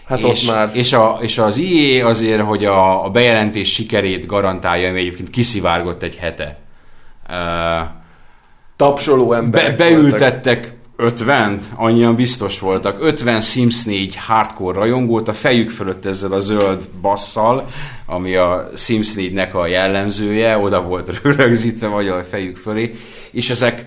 Hát 0.06 0.18
és, 0.18 0.25
ott 0.25 0.54
már. 0.54 0.71
És, 0.73 0.92
a, 0.92 1.18
és 1.21 1.38
az 1.38 1.59
IE 1.59 2.06
azért, 2.06 2.40
hogy 2.40 2.64
a, 2.64 3.04
a 3.04 3.11
bejelentés 3.11 3.73
sikerét 3.73 4.26
garantálja, 4.26 4.88
ami 4.88 4.99
egyébként 4.99 5.30
kiszivárgott 5.30 6.02
egy 6.02 6.16
hete. 6.16 6.59
Uh, 7.28 7.88
Tapsoló 8.76 9.28
be, 9.28 9.37
emberek 9.37 9.78
voltak. 9.78 9.87
beültettek 9.87 10.75
50 10.97 11.61
annyian 11.75 12.15
biztos 12.15 12.59
voltak, 12.61 12.97
50 13.00 13.41
Sims 13.41 13.85
4 13.85 14.17
hardcore 14.17 14.79
rajongót 14.79 15.29
a 15.29 15.33
fejük 15.33 15.71
fölött 15.71 16.07
ezzel 16.07 16.33
a 16.33 16.41
zöld 16.41 16.88
basszal, 17.00 17.67
ami 18.07 18.35
a 18.35 18.69
Sims 18.76 19.15
4-nek 19.17 19.53
a 19.53 19.67
jellemzője, 19.67 20.59
oda 20.59 20.83
volt 20.83 21.21
rögzítve 21.37 21.87
vagy 21.87 22.09
a 22.09 22.25
fejük 22.25 22.57
fölé, 22.57 22.95
és 23.31 23.50
ezek 23.50 23.87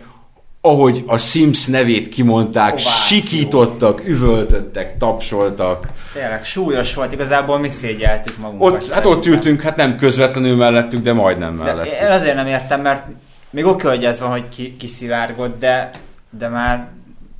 ahogy 0.61 1.03
a 1.07 1.17
Sims 1.17 1.65
nevét 1.65 2.09
kimondták, 2.09 2.71
Ováció. 2.73 2.91
sikítottak, 2.91 4.07
üvöltöttek, 4.07 4.97
tapsoltak. 4.97 5.87
Tényleg 6.13 6.45
súlyos 6.45 6.93
volt, 6.95 7.13
igazából 7.13 7.59
mi 7.59 7.69
szégyeltük 7.69 8.37
magunkat. 8.37 8.73
Ott, 8.73 8.91
hát 8.91 9.05
ott 9.05 9.25
ültünk, 9.25 9.61
hát 9.61 9.75
nem 9.75 9.95
közvetlenül 9.97 10.55
mellettük, 10.55 11.01
de 11.01 11.13
majdnem 11.13 11.57
De 11.57 11.63
mellettük. 11.63 11.93
én 12.01 12.11
azért 12.11 12.35
nem 12.35 12.47
értem, 12.47 12.81
mert 12.81 13.07
még 13.49 13.65
oké, 13.65 13.87
hogy 13.87 14.05
ez 14.05 14.19
van, 14.19 14.29
hogy 14.29 14.49
ki, 14.49 14.75
kiszivárgott, 14.79 15.59
de, 15.59 15.91
de 16.37 16.47
már 16.47 16.87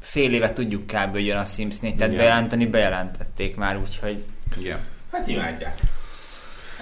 fél 0.01 0.34
éve 0.34 0.53
tudjuk 0.53 0.86
kb. 0.86 1.12
hogy 1.12 1.25
jön 1.25 1.38
a 1.38 1.46
Sims 1.46 1.79
4, 1.79 1.96
tehát 1.96 2.13
Igen. 2.13 2.24
bejelenteni 2.25 2.65
bejelentették 2.65 3.56
már, 3.56 3.77
úgyhogy 3.77 4.24
Igen. 4.60 4.77
Hát 5.12 5.27
imádják. 5.27 5.77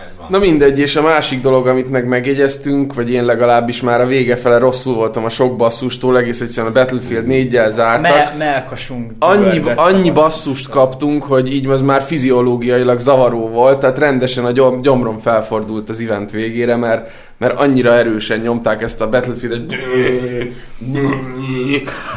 Ez 0.08 0.16
van. 0.18 0.28
Na 0.30 0.40
mindegy, 0.40 0.80
és 0.80 0.96
a 0.96 1.02
másik 1.02 1.42
dolog, 1.42 1.68
amit 1.68 1.90
meg 1.90 2.08
megjegyeztünk, 2.08 2.94
vagy 2.94 3.12
én 3.12 3.26
legalábbis 3.26 3.82
már 3.82 4.02
a 4.02 4.06
vége 4.06 4.36
fele 4.36 4.58
rosszul 4.58 4.96
voltam 4.96 5.26
a 5.26 5.30
sok 5.30 5.58
basszustól, 5.58 6.18
egész 6.18 6.42
egyszerűen 6.42 6.72
a 6.72 6.76
Battlefield 6.76 7.26
4-jel 7.30 7.70
zártak. 7.70 8.12
me, 8.12 8.34
melkasunk 8.38 9.12
annyi, 9.20 9.62
annyi 9.76 10.12
basszust 10.12 10.70
kaptunk, 10.70 11.24
hogy 11.24 11.54
így 11.54 11.68
az 11.68 11.82
már 11.82 12.02
fiziológiailag 12.02 13.00
zavaró 13.00 13.48
volt, 13.48 13.80
tehát 13.80 13.98
rendesen 13.98 14.46
a 14.46 14.52
gyom, 14.52 14.82
gyomrom 14.82 15.18
felfordult 15.18 15.90
az 15.90 16.00
event 16.00 16.32
végére, 16.32 16.76
mert, 16.76 17.12
mert 17.38 17.60
annyira 17.60 17.94
erősen 17.94 18.40
nyomták 18.40 18.82
ezt 18.82 19.02
a 19.02 19.10
Battlefield-et. 19.10 19.72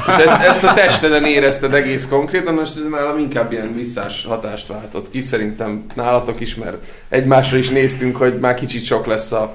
És 0.07 0.25
ezt, 0.25 0.43
ezt 0.47 0.65
a 0.65 0.75
testeden 0.75 1.25
érezted 1.25 1.75
egész 1.75 2.09
konkrétan, 2.09 2.55
most 2.55 2.77
ez 2.77 2.91
nálam 2.91 3.19
inkább 3.19 3.53
ilyen 3.53 3.75
visszás 3.75 4.25
hatást 4.25 4.67
váltott 4.67 5.11
ki, 5.11 5.21
szerintem 5.21 5.85
nálatok 5.95 6.41
is, 6.41 6.55
mert 6.55 6.77
egymásra 7.09 7.57
is 7.57 7.69
néztünk, 7.69 8.17
hogy 8.17 8.39
már 8.39 8.55
kicsit 8.55 8.85
sok 8.85 9.07
lesz 9.07 9.33
a, 9.33 9.55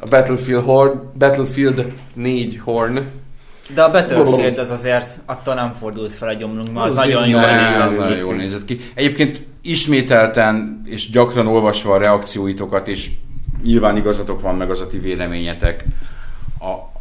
a 0.00 0.06
Battlefield, 0.08 0.64
Horn, 0.64 1.00
Battlefield 1.18 1.92
4 2.14 2.60
Horn. 2.64 2.98
De 3.74 3.82
a 3.82 3.90
Battlefield 3.90 4.58
az 4.58 4.70
azért 4.70 5.18
attól 5.26 5.54
nem 5.54 5.74
fordult 5.80 6.12
fel 6.12 6.28
a 6.28 6.32
gyomrunkba, 6.32 6.82
az, 6.82 6.90
Az 6.90 6.96
nagyon 6.96 7.28
jól 7.28 7.40
nézett 7.40 8.08
ki. 8.08 8.18
jól 8.18 8.34
nézett 8.34 8.64
ki. 8.64 8.80
Egyébként 8.94 9.42
ismételten 9.62 10.82
és 10.84 11.10
gyakran 11.10 11.46
olvasva 11.46 11.94
a 11.94 11.98
reakcióitokat, 11.98 12.88
és 12.88 13.10
nyilván 13.62 13.96
igazatok 13.96 14.40
van, 14.40 14.56
meg 14.56 14.70
az 14.70 14.80
a 14.80 14.88
ti 14.88 14.98
véleményetek. 14.98 15.84
A, 16.60 16.94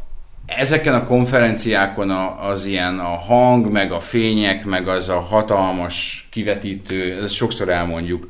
ezeken 0.45 0.93
a 0.93 1.05
konferenciákon 1.05 2.09
a, 2.09 2.47
az 2.47 2.65
ilyen 2.65 2.99
a 2.99 3.17
hang, 3.17 3.71
meg 3.71 3.91
a 3.91 3.99
fények, 3.99 4.65
meg 4.65 4.87
az 4.87 5.09
a 5.09 5.19
hatalmas 5.19 6.27
kivetítő, 6.31 7.21
ezt 7.23 7.33
sokszor 7.33 7.69
elmondjuk, 7.69 8.27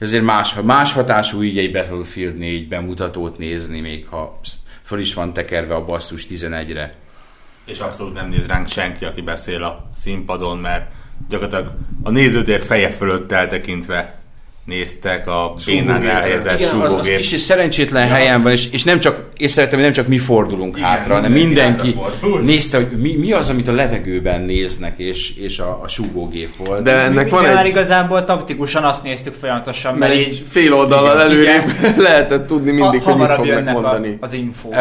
azért 0.00 0.24
más, 0.24 0.54
más 0.62 0.92
hatású 0.92 1.42
így 1.42 1.58
egy 1.58 1.72
Battlefield 1.72 2.36
4 2.36 2.68
bemutatót 2.68 3.38
nézni, 3.38 3.80
még 3.80 4.06
ha 4.06 4.40
föl 4.82 5.00
is 5.00 5.14
van 5.14 5.32
tekerve 5.32 5.74
a 5.74 5.84
basszus 5.84 6.26
11-re. 6.28 6.94
És 7.64 7.78
abszolút 7.78 8.14
nem 8.14 8.28
néz 8.28 8.46
ránk 8.46 8.66
senki, 8.66 9.04
aki 9.04 9.20
beszél 9.20 9.62
a 9.62 9.90
színpadon, 9.94 10.58
mert 10.58 10.90
gyakorlatilag 11.28 11.74
a 12.02 12.10
nézőtér 12.10 12.62
feje 12.62 12.90
fölött 12.90 13.32
eltekintve 13.32 14.17
néztek 14.68 15.28
a 15.28 15.54
bénán 15.66 16.02
elhelyezett 16.08 16.58
Igen, 16.60 16.74
az, 16.74 16.82
az 16.82 16.90
súgógép. 16.90 17.16
kis 17.16 17.32
és 17.32 17.40
szerencsétlen 17.40 18.06
Ja, 18.06 18.12
helyen 18.12 18.34
az- 18.34 18.42
van, 18.42 18.52
és, 18.52 18.70
és 18.70 18.84
nem 18.84 19.00
csak, 19.00 19.28
észrevettem, 19.36 19.78
hogy 19.78 19.88
nem 19.88 19.96
csak 19.96 20.06
mi 20.06 20.18
fordulunk 20.18 20.76
Igen, 20.76 20.88
hátra, 20.88 21.14
hanem 21.14 21.32
mindenki 21.32 21.96
nézte, 22.42 22.76
hogy 22.76 22.86
mi, 22.86 23.16
mi 23.16 23.32
az, 23.32 23.48
amit 23.48 23.68
a 23.68 23.72
levegőben 23.72 24.40
néznek, 24.42 24.98
és, 24.98 25.36
és 25.36 25.58
a, 25.58 25.80
a 25.82 25.88
súgógép 25.88 26.56
volt. 26.56 26.82
De 26.82 26.92
ennek 26.92 27.24
Mi 27.24 27.30
van 27.30 27.42
már 27.42 27.64
egy... 27.64 27.70
igazából 27.70 28.24
taktikusan 28.24 28.84
azt 28.84 29.02
néztük 29.02 29.34
folyamatosan, 29.40 29.94
Mert 29.94 30.12
mert 30.12 30.26
egy 30.26 30.32
így 30.32 30.44
fél 30.50 30.74
oldallal 30.74 31.30
Igen, 31.30 31.30
előrébb 31.30 31.98
lehetett 32.06 32.46
tudni 32.46 32.70
mindig, 32.70 33.02
ha, 33.02 33.10
hogy 33.10 33.20
mit 33.20 33.28
fognak 33.32 33.46
jönnek 33.46 33.76
a, 33.76 33.80
mondani. 33.80 34.16
az 34.20 34.32
info. 34.32 34.68
Uh, 34.68 34.76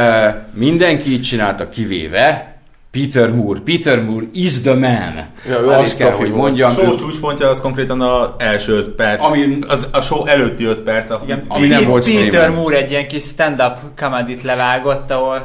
mindenki 0.54 1.12
így 1.12 1.22
csinálta, 1.22 1.70
kivéve 1.70 2.57
Peter 3.00 3.30
Moore. 3.32 3.60
Peter 3.60 4.02
Moore 4.04 4.26
is 4.34 4.62
the 4.62 4.74
man. 4.74 5.14
Ja, 5.50 5.60
ő 5.60 5.68
Azt 5.68 5.98
kell, 5.98 6.12
hogy 6.12 6.32
mondjam. 6.32 6.70
A 6.70 6.74
show 6.74 6.96
csúcspontja 6.96 7.50
az 7.50 7.60
konkrétan 7.62 8.02
az 8.02 8.30
első 8.38 8.74
öt 8.74 8.90
perc. 8.90 9.24
Ami- 9.24 9.60
az, 9.68 9.88
a 9.92 10.02
show 10.02 10.26
előtti 10.26 10.64
öt 10.66 10.80
perc. 10.80 11.10
ahol- 11.10 11.28
Igen, 11.28 11.44
ami 11.48 11.68
nem 11.68 11.84
volt 11.84 12.06
Peter 12.06 12.26
streamen. 12.28 12.52
Moore 12.52 12.78
egy 12.78 12.92
ilyen 12.92 13.08
kis 13.08 13.24
stand-up 13.24 13.76
comedy 13.96 14.38
levágott, 14.44 15.12
ahol 15.12 15.42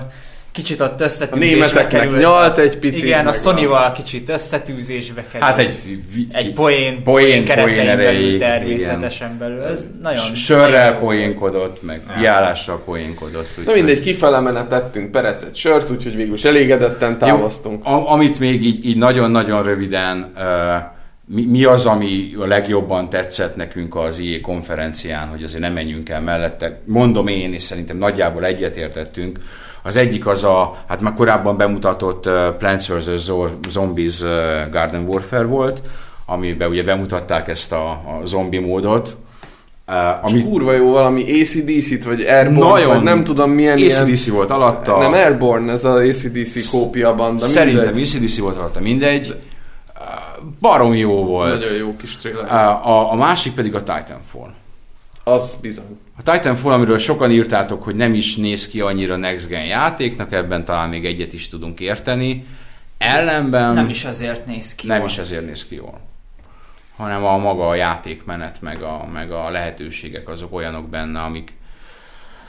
kicsit 0.53 0.81
ott 0.81 1.01
A 1.01 1.05
összetűzésbe 1.05 1.55
németeknek 1.55 2.01
került. 2.03 2.21
nyalt 2.23 2.59
egy 2.59 2.79
picit. 2.79 3.05
Igen, 3.05 3.27
a 3.27 3.33
Sony-val 3.33 3.93
kicsit 3.93 4.29
összetűzésbe 4.29 5.25
került. 5.33 5.43
Hát 5.51 5.59
egy, 5.59 5.75
egy 6.33 6.53
poén, 6.53 7.03
poén, 7.03 7.45
keretein 7.45 7.75
poén 7.75 7.87
belül 7.87 8.03
erejéig, 8.07 8.39
természetesen 8.39 9.37
belül. 9.39 9.63
Ez 9.63 9.85
nagyon... 10.03 10.35
Sörrel 10.35 10.99
poénkodott, 10.99 11.83
meg 11.83 12.01
kiállással 12.19 12.83
poénkodott. 12.85 13.49
Na 13.67 13.73
mindegy, 13.73 14.01
kifele 14.01 14.41
menet 14.41 14.69
tettünk 14.69 15.11
perecet 15.11 15.55
sört, 15.55 15.91
úgyhogy 15.91 16.17
végül 16.17 16.35
is 16.35 16.45
elégedetten 16.45 17.19
távoztunk. 17.19 17.83
Jó, 17.87 17.93
a- 17.93 18.11
amit 18.13 18.39
még 18.39 18.65
így, 18.65 18.87
így 18.87 18.97
nagyon-nagyon 18.97 19.63
röviden, 19.63 20.33
uh, 20.37 20.43
mi, 21.27 21.45
mi 21.47 21.65
az, 21.65 21.87
ami 21.87 22.33
a 22.41 22.47
legjobban 22.47 23.09
tetszett 23.11 23.57
nekünk 23.57 23.97
az 23.97 24.19
IE 24.19 24.41
konferencián, 24.41 25.29
hogy 25.29 25.43
azért 25.43 25.61
nem 25.63 25.73
menjünk 25.73 26.09
el 26.09 26.21
mellette. 26.21 26.81
Mondom 26.85 27.27
én, 27.27 27.53
és 27.53 27.63
szerintem 27.63 27.97
nagyjából 27.97 28.45
egyetértettünk. 28.45 29.39
Az 29.83 29.97
egyik 29.97 30.27
az 30.27 30.45
a, 30.45 30.77
hát 30.87 31.01
már 31.01 31.15
korábban 31.15 31.57
bemutatott 31.57 32.27
uh, 32.27 32.49
Plants 32.59 32.89
vs. 32.89 33.31
Zombies 33.69 34.21
uh, 34.21 34.29
Garden 34.71 35.05
Warfare 35.07 35.45
volt, 35.45 35.83
amiben 36.27 36.69
ugye 36.69 36.83
bemutatták 36.83 37.49
ezt 37.49 37.73
a, 37.73 37.91
a 37.91 38.21
zombi 38.25 38.59
módot. 38.59 39.17
Uh, 39.89 40.25
Ami 40.25 40.43
kurva 40.43 40.73
jó 40.73 40.91
valami 40.91 41.41
ACDC-t, 41.41 42.05
vagy 42.05 42.21
Airborne, 42.21 42.71
Nagyon. 42.71 42.89
vagy 42.89 43.03
nem 43.03 43.25
tudom 43.25 43.51
milyen 43.51 43.79
ilyen... 43.79 44.03
ACDC 44.03 44.29
volt 44.29 44.51
alatta. 44.51 44.99
Nem 44.99 45.13
Airborne, 45.13 45.73
ez 45.73 45.85
az 45.85 46.09
ACDC 46.09 46.71
kópia 46.71 47.15
banda. 47.15 47.45
Szerintem 47.45 47.85
mindegy. 47.95 48.03
ACDC 48.03 48.39
volt 48.39 48.57
alatta, 48.57 48.81
mindegy. 48.81 49.27
Uh, 49.29 50.49
Barom 50.61 50.95
jó 50.95 51.25
volt. 51.25 51.61
Nagyon 51.61 51.77
jó 51.77 51.97
kis 51.97 52.17
trailer. 52.17 52.53
A, 52.53 52.89
a, 52.89 53.13
a 53.13 53.15
másik 53.15 53.55
pedig 53.55 53.75
a 53.75 53.79
Titanfall. 53.79 54.53
Az 55.25 55.57
bizony. 55.61 55.99
A 56.25 56.33
Titanfall, 56.33 56.73
amiről 56.73 56.99
sokan 56.99 57.31
írtátok, 57.31 57.83
hogy 57.83 57.95
nem 57.95 58.15
is 58.15 58.37
néz 58.37 58.69
ki 58.69 58.81
annyira 58.81 59.17
next 59.17 59.49
gen 59.49 59.65
játéknak, 59.65 60.33
ebben 60.33 60.65
talán 60.65 60.89
még 60.89 61.05
egyet 61.05 61.33
is 61.33 61.49
tudunk 61.49 61.81
érteni. 61.81 62.47
Ellenben 62.99 63.75
Nem 63.75 63.89
is 63.89 64.05
azért 64.05 64.47
néz 64.47 64.75
ki 64.75 64.87
nem 64.87 64.99
jól. 64.99 65.09
is 65.09 65.19
ezért 65.19 65.47
néz 65.47 65.69
ki 65.69 65.75
jól. 65.75 66.01
Hanem 66.97 67.25
a 67.25 67.37
maga 67.37 67.69
a 67.69 67.75
játékmenet, 67.75 68.61
meg 68.61 68.83
a, 68.83 69.07
meg 69.13 69.33
a 69.33 69.51
lehetőségek 69.51 70.29
azok 70.29 70.53
olyanok 70.53 70.89
benne, 70.89 71.21
amik 71.21 71.53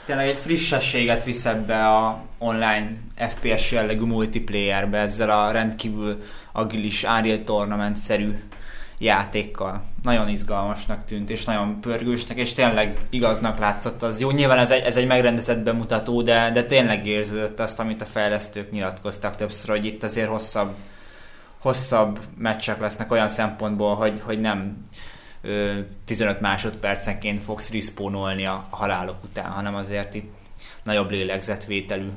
Tényleg 0.06 0.28
egy 0.28 0.38
frissességet 0.38 1.24
visz 1.24 1.44
ebbe 1.44 1.88
a 1.88 2.22
online 2.38 2.90
FPS 3.16 3.72
jellegű 3.72 4.04
multiplayerbe 4.04 4.98
ezzel 4.98 5.30
a 5.30 5.50
rendkívül 5.50 6.22
agilis 6.52 7.02
Unreal 7.02 7.42
Tournament-szerű 7.44 8.30
játékkal. 8.98 9.82
Nagyon 10.02 10.28
izgalmasnak 10.28 11.04
tűnt, 11.04 11.30
és 11.30 11.44
nagyon 11.44 11.80
pörgősnek, 11.80 12.38
és 12.38 12.52
tényleg 12.52 12.98
igaznak 13.10 13.58
látszott 13.58 14.02
az 14.02 14.20
jó. 14.20 14.30
Nyilván 14.30 14.58
ez 14.58 14.70
egy, 14.70 14.82
ez 14.84 14.96
egy 14.96 15.06
megrendezett 15.06 15.58
bemutató, 15.58 16.22
de, 16.22 16.50
de 16.50 16.64
tényleg 16.64 17.06
érződött 17.06 17.60
azt, 17.60 17.78
amit 17.80 18.00
a 18.02 18.06
fejlesztők 18.06 18.70
nyilatkoztak 18.70 19.36
többször, 19.36 19.70
hogy 19.70 19.84
itt 19.84 20.02
azért 20.02 20.28
hosszabb, 20.28 20.74
hosszabb 21.58 22.20
meccsek 22.38 22.80
lesznek 22.80 23.12
olyan 23.12 23.28
szempontból, 23.28 23.94
hogy, 23.94 24.20
hogy 24.24 24.40
nem 24.40 24.82
ö, 25.42 25.78
15 26.04 26.40
másodpercenként 26.40 27.44
fogsz 27.44 27.72
respawnolni 27.72 28.46
a 28.46 28.66
halálok 28.70 29.16
után, 29.24 29.50
hanem 29.50 29.74
azért 29.74 30.14
itt 30.14 30.32
nagyobb 30.82 31.10
lélegzetvételű 31.10 32.08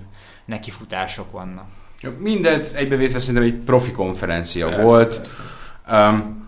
nekifutások 0.46 1.32
vannak. 1.32 1.66
mindent 2.18 2.74
egybevétve 2.74 3.20
szerintem 3.20 3.44
egy 3.44 3.56
profi 3.56 3.92
konferencia 3.92 4.66
Persze, 4.68 4.82
volt. 4.82 5.18
persze. 5.18 6.10
Um, 6.10 6.47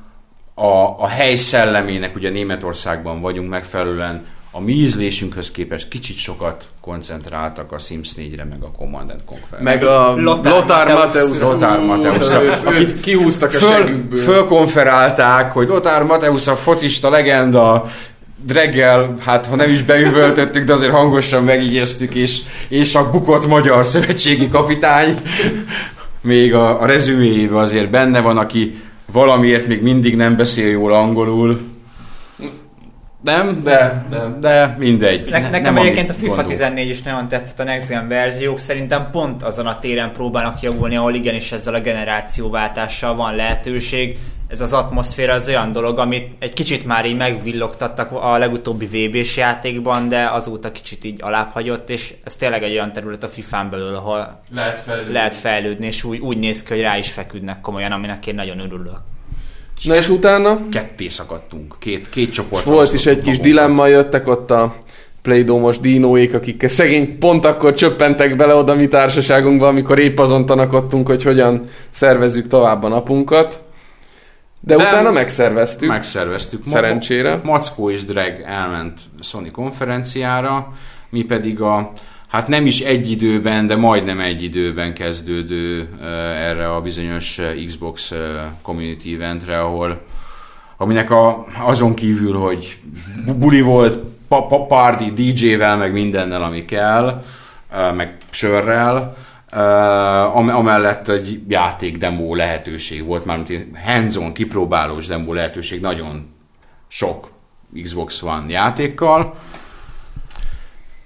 a, 0.60 0.96
a 1.00 1.08
hely 1.08 1.36
szellemének, 1.36 2.16
ugye 2.16 2.30
Németországban 2.30 3.22
vagyunk 3.22 3.50
megfelelően, 3.50 4.26
a 4.52 4.60
mi 4.60 4.72
ízlésünkhöz 4.72 5.52
képest 5.52 5.88
kicsit 5.88 6.18
sokat 6.18 6.64
koncentráltak 6.82 7.72
a 7.72 7.78
Sims 7.78 8.12
4-re, 8.18 8.44
meg 8.44 8.62
a 8.62 8.72
Command 8.78 9.10
and 9.10 9.20
Conquer. 9.26 9.62
Meg 9.62 9.84
a 9.84 10.16
Lothar 10.16 10.52
Lothar. 10.52 10.88
Matthäus. 10.88 11.40
Lothar. 11.40 11.80
Őt, 12.74 12.80
őt 12.80 13.00
kihúztak 13.00 13.54
a 13.54 13.58
Föl, 13.58 13.72
segükből. 13.72 14.20
fölkonferálták, 14.20 15.52
hogy 15.52 15.68
Lothar 15.68 16.04
Matthäus 16.04 16.48
a 16.48 16.56
focista 16.56 17.10
legenda, 17.10 17.86
Dreggel, 18.46 19.16
hát 19.20 19.46
ha 19.46 19.56
nem 19.56 19.72
is 19.72 19.84
beüvöltöttük, 19.84 20.64
de 20.64 20.74
azért 20.74 20.92
hangosan 20.92 21.44
megígyeztük, 21.44 22.16
és, 22.16 22.40
és 22.68 22.96
a 22.96 23.10
bukott 23.10 23.48
magyar 23.48 23.86
szövetségi 23.86 24.50
kapitány 24.50 25.22
még 26.22 26.54
a, 26.54 26.82
a 26.82 26.86
rezüméjében 26.86 27.58
azért 27.58 27.90
benne 27.90 28.20
van, 28.20 28.38
aki 28.38 28.82
valamiért 29.12 29.68
még 29.68 29.82
mindig 29.82 30.16
nem 30.16 30.36
beszél 30.36 30.70
jól 30.70 30.94
angolul, 30.94 31.60
Nem? 33.24 33.64
De, 33.64 34.06
de. 34.10 34.38
De 34.40 34.76
mindegy. 34.78 35.30
Ne, 35.30 35.40
Ne- 35.40 35.50
nekem 35.50 35.74
nem, 35.74 35.84
egyébként 35.84 36.10
a 36.10 36.14
FIFA 36.14 36.26
gondolok. 36.26 36.52
14 36.52 36.90
is 36.90 37.02
nagyon 37.02 37.28
tetszett 37.28 37.60
a 37.60 37.64
Next 37.64 37.90
Gen 37.90 38.08
verziók, 38.08 38.60
szerintem 38.60 39.10
pont 39.12 39.44
azon 39.44 39.68
a 39.68 39.78
téren 39.78 40.12
próbálnak 40.12 40.62
javulni, 40.62 40.96
ahol 40.96 41.14
igenis 41.14 41.52
ezzel 41.52 41.74
a 41.74 41.80
generációváltással 41.80 43.16
van 43.16 43.36
lehetőség. 43.36 44.18
Ez 44.50 44.62
az 44.62 44.74
atmoszféra 44.74 45.34
az 45.34 45.48
olyan 45.48 45.72
dolog, 45.72 46.00
amit 46.00 46.28
egy 46.40 46.54
kicsit 46.54 46.86
már 46.86 47.06
így 47.06 47.18
megvillogtattak 47.18 48.12
a 48.12 48.38
legutóbbi 48.38 48.86
VB-s 48.86 49.38
játékban, 49.38 50.08
de 50.08 50.30
azóta 50.32 50.72
kicsit 50.72 51.04
így 51.04 51.20
alábbhagyott, 51.22 51.90
és 51.90 52.14
ez 52.24 52.36
tényleg 52.36 52.64
egy 52.64 52.72
olyan 52.72 52.92
terület 52.92 53.24
a 53.24 53.28
FIFA-n 53.28 53.70
belül, 53.70 53.96
ahol 53.96 54.42
Lehet 54.56 54.80
fejlődni. 54.80 55.14
lehet 55.14 55.36
fejlődni, 55.36 55.86
és 55.86 56.04
úgy, 56.04 56.20
úgy 56.20 56.38
néz 56.38 56.64
ki, 56.64 56.74
hogy 56.74 56.82
rá 56.82 56.98
is 56.98 57.12
feküdnek 57.12 57.62
komolyan, 57.62 57.92
aminek 57.92 58.28
én 58.28 58.36
nagyon 58.36 58.60
örülök. 58.60 58.98
Na 59.84 59.96
és 59.96 60.10
utána? 60.10 60.60
Ketté 60.72 61.08
szakadtunk. 61.08 61.76
Két, 61.80 62.10
két 62.10 62.34
csoport. 62.34 62.64
Volt 62.64 62.94
is 62.94 63.06
egy 63.06 63.22
kis 63.22 63.40
dilemma, 63.40 63.88
jöttek 63.88 64.28
ott 64.28 64.52
a 64.52 64.76
Playdomos 65.22 65.80
dinóék, 65.80 66.34
akik 66.34 66.68
szegény 66.68 67.18
pont 67.18 67.46
akkor 67.46 67.74
csöppentek 67.74 68.36
bele 68.36 68.54
oda 68.54 68.76
mi 68.76 68.88
társaságunkba, 68.88 69.68
amikor 69.68 70.00
épp 70.00 70.20
azon 70.20 70.46
tanakodtunk, 70.46 71.08
hogy 71.08 71.24
hogyan 71.24 71.70
szervezzük 71.90 72.48
tovább 72.48 72.84
a 72.84 72.88
napunkat. 72.88 73.62
De, 74.60 74.76
De- 74.76 74.84
utána 74.84 75.12
megszerveztük. 75.12 75.90
Megszerveztük. 75.90 76.64
Szerencsére. 76.68 77.40
Mackó 77.44 77.90
és 77.90 78.06
Drag 78.06 78.42
elment 78.46 79.00
Sony 79.22 79.52
konferenciára, 79.52 80.74
mi 81.10 81.22
pedig 81.24 81.62
a 81.62 81.92
hát 82.28 82.48
nem 82.48 82.66
is 82.66 82.80
egy 82.80 83.12
időben, 83.12 83.68
de 83.68 83.76
majdnem 83.76 84.20
egy 84.20 84.44
időben 84.44 84.94
kezdődő 84.94 85.90
uh, 86.00 86.06
erre 86.48 86.74
a 86.74 86.82
bizonyos 86.82 87.38
uh, 87.38 87.66
Xbox 87.66 88.12
uh, 88.12 88.18
Community 88.62 89.14
Eventre, 89.14 89.60
ahol 89.62 90.02
aminek 90.78 91.12
a, 91.12 91.46
azon 91.62 91.94
kívül, 91.94 92.38
hogy 92.38 92.80
bu- 93.26 93.38
buli 93.38 93.62
volt, 93.62 94.00
pa, 94.28 94.46
pa, 94.46 94.66
party, 94.66 95.04
DJ-vel, 95.14 95.78
meg 95.78 95.92
mindennel, 95.92 96.44
ami 96.44 96.66
kell, 96.66 97.24
uh, 97.72 97.96
meg 97.96 98.18
sörrel, 98.30 99.18
uh, 99.54 100.36
am- 100.36 100.56
amellett 100.56 101.08
egy 101.08 101.42
játék 101.48 101.98
demo 101.98 102.36
lehetőség 102.36 103.06
volt, 103.06 103.26
mármint 103.26 103.68
hands-on 103.86 104.34
kipróbálós 104.34 105.08
demo 105.08 105.34
lehetőség 105.34 105.82
nagyon 105.82 106.28
sok 106.88 107.32
Xbox 107.84 108.22
One 108.22 108.44
játékkal. 108.48 109.34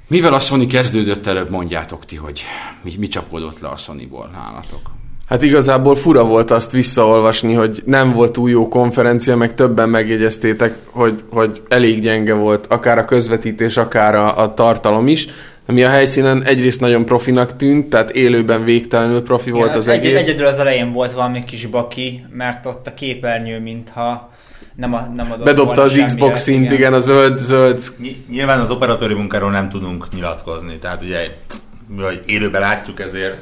Mivel 0.08 0.34
a 0.34 0.40
Sony 0.40 0.68
kezdődött 0.68 1.28
előbb, 1.28 1.50
mondjátok 1.50 2.06
ti, 2.06 2.16
hogy 2.16 2.44
mi, 2.82 2.94
mi 3.00 3.08
csapódott 3.08 3.60
le 3.60 3.68
a 3.68 3.76
Sonyból 3.76 4.30
nálatok. 4.34 4.92
Hát 5.28 5.42
igazából 5.42 5.96
fura 5.96 6.24
volt 6.24 6.52
azt 6.52 6.72
visszaolvasni, 6.72 7.54
hogy 7.54 7.84
nem 7.86 8.12
volt 8.12 8.32
túl 8.32 8.50
jó 8.50 8.68
konferencia, 8.68 9.38
meg 9.38 9.56
többen 9.56 9.90
megjegyeztétek, 9.90 10.76
hogy, 10.86 11.24
hogy 11.30 11.62
elég 11.70 12.02
gyenge 12.02 12.34
volt, 12.34 12.66
akár 12.66 12.98
a 12.98 13.06
közvetítés, 13.06 13.78
akár 13.78 14.16
a, 14.16 14.40
a 14.40 14.54
tartalom 14.54 15.08
is, 15.08 15.28
ami 15.66 15.84
a 15.84 15.90
helyszínen 15.90 16.44
egyrészt 16.44 16.80
nagyon 16.80 17.06
profinak 17.06 17.56
tűnt, 17.58 17.90
tehát 17.90 18.12
élőben 18.12 18.64
végtelenül 18.64 19.24
profi 19.24 19.52
volt 19.52 19.66
Igen, 19.66 19.78
az 19.78 19.88
egy, 19.88 20.06
egész. 20.06 20.28
Egyedül 20.28 20.46
az 20.46 20.60
elején 20.60 20.92
volt 20.92 21.12
valami 21.12 21.44
kis 21.44 21.66
baki, 21.66 22.26
mert 22.32 22.66
ott 22.66 22.88
a 22.88 22.94
képernyő 22.94 23.60
mintha 23.60 24.32
nem, 24.76 24.94
a, 24.94 25.12
nem 25.16 25.32
adott 25.32 25.46
Bedobta 25.46 25.82
az 25.82 26.02
Xbox 26.06 26.42
szint, 26.42 26.72
igen, 26.72 26.94
a 26.94 27.00
zöld, 27.00 27.40
zöld 27.40 27.84
Ny- 27.98 28.30
Nyilván 28.30 28.60
az 28.60 28.72
operatőri 28.72 29.14
munkáról 29.14 29.52
nem 29.52 29.70
tudunk 29.70 30.08
nyilatkozni, 30.14 30.78
tehát 30.78 31.02
ugye 31.02 31.18
hogy 32.02 32.22
élőben 32.26 32.62
látjuk, 32.62 33.00
ezért 33.00 33.36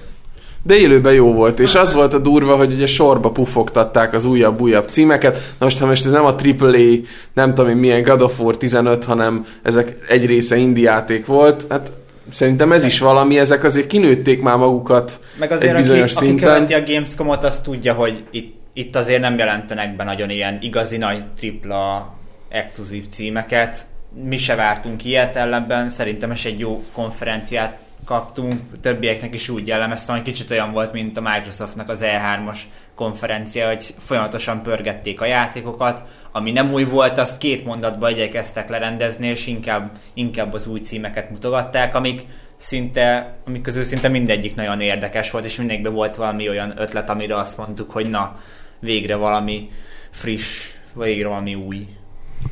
De 0.64 0.76
élőben 0.76 1.14
jó 1.14 1.34
volt, 1.34 1.60
és 1.60 1.76
az 1.76 1.94
volt 1.94 2.14
a 2.14 2.18
durva, 2.18 2.56
hogy 2.56 2.74
ugye 2.74 2.86
sorba 2.86 3.32
pufogtatták 3.32 4.14
az 4.14 4.26
újabb-újabb 4.26 4.90
címeket. 4.90 5.36
Na 5.36 5.66
most, 5.66 5.80
ha 5.80 5.86
most 5.86 6.06
ez 6.06 6.12
nem 6.12 6.26
a 6.26 6.36
AAA, 6.60 6.96
nem 7.34 7.50
tudom 7.50 7.70
én 7.70 7.78
milyen 7.78 8.02
God 8.02 8.22
of 8.22 8.40
War 8.40 8.58
15, 8.58 9.06
hanem 9.06 9.46
ezek 9.64 9.96
egy 10.08 10.26
része 10.26 10.56
indie 10.56 10.90
játék 10.92 11.26
volt, 11.26 11.66
hát 11.70 11.92
szerintem 12.32 12.72
ez 12.72 12.84
is 12.84 13.00
valami, 13.00 13.40
ezek 13.40 13.64
azért 13.64 13.88
kinőtték 13.88 14.42
már 14.42 14.58
magukat 14.58 15.20
Meg 15.40 15.52
azért, 15.52 15.70
egy 15.70 15.80
aki, 15.80 15.88
bizonyos 15.88 16.16
aki 16.16 16.26
szinten. 16.26 16.54
követi 16.54 16.74
a 16.74 16.84
Gamescom-ot, 16.94 17.44
az 17.44 17.60
tudja, 17.60 17.94
hogy 17.94 18.24
itt, 18.32 18.60
itt 18.74 18.96
azért 18.96 19.22
nem 19.22 19.38
jelentenek 19.38 19.96
be 19.96 20.04
nagyon 20.04 20.30
ilyen 20.30 20.58
igazi 20.62 20.98
nagy 20.98 21.26
tripla 21.38 22.14
exkluzív 22.50 23.08
címeket. 23.08 23.86
Mi 24.24 24.38
se 24.38 24.56
vártunk 24.56 25.06
ilyet, 25.06 25.36
ellenben 25.36 25.90
szerintem 25.90 26.32
is 26.32 26.46
egy 26.46 26.60
jó 26.60 26.84
konferenciát 26.94 27.78
kaptunk, 28.06 28.62
többieknek 28.82 29.34
is 29.34 29.50
úgy 29.50 29.68
jellemeztem, 29.68 30.16
hogy 30.16 30.24
kicsit 30.24 30.52
olyan 30.52 30.72
volt, 30.72 30.94
mint 30.94 31.18
a 31.18 31.22
Microsoftnak 31.22 31.90
az 31.90 32.04
E3-as 32.06 32.58
konferencia, 32.96 33.68
hogy 33.68 33.94
folyamatosan 33.98 34.62
pörgették 34.64 35.22
a 35.22 35.26
játékokat, 35.26 36.04
ami 36.32 36.52
nem 36.52 36.72
új 36.72 36.84
volt, 36.84 37.18
azt 37.18 37.38
két 37.38 37.66
mondatba 37.66 38.10
igyekeztek 38.10 38.70
lerendezni, 38.70 39.28
és 39.28 39.48
inkább, 39.48 39.92
inkább 40.14 40.54
az 40.54 40.68
új 40.68 40.80
címeket 40.80 41.30
mutogatták, 41.30 41.96
amik 41.96 42.26
szinte, 42.56 43.36
amik 43.48 43.62
közül 43.62 43.84
szinte 43.84 44.08
mindegyik 44.08 44.56
nagyon 44.56 44.82
érdekes 44.82 45.32
volt, 45.32 45.46
és 45.46 45.56
mindegyikben 45.56 45.94
volt 45.94 46.16
valami 46.16 46.50
olyan 46.50 46.74
ötlet, 46.78 47.10
amire 47.10 47.38
azt 47.38 47.58
mondtuk, 47.58 47.92
hogy 47.92 48.10
na, 48.10 48.40
végre 48.80 49.16
valami 49.16 49.70
friss, 50.12 50.70
végre 50.94 51.28
valami 51.28 51.56
új. 51.56 51.88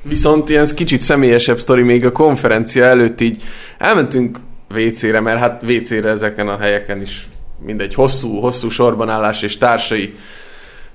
Viszont 0.01 0.49
ilyen 0.49 0.67
kicsit 0.75 1.01
személyesebb 1.01 1.59
sztori 1.59 1.81
még 1.81 2.05
a 2.05 2.11
konferencia 2.11 2.85
előtt 2.85 3.21
így 3.21 3.43
elmentünk 3.77 4.39
WC-re, 4.75 5.19
mert 5.19 5.39
hát 5.39 5.63
WC-re 5.63 6.09
ezeken 6.09 6.47
a 6.47 6.57
helyeken 6.57 7.01
is 7.01 7.27
mindegy 7.65 7.93
hosszú, 7.93 8.39
hosszú 8.39 8.69
sorban 8.69 9.09
állás 9.09 9.41
és 9.41 9.57
társai 9.57 10.15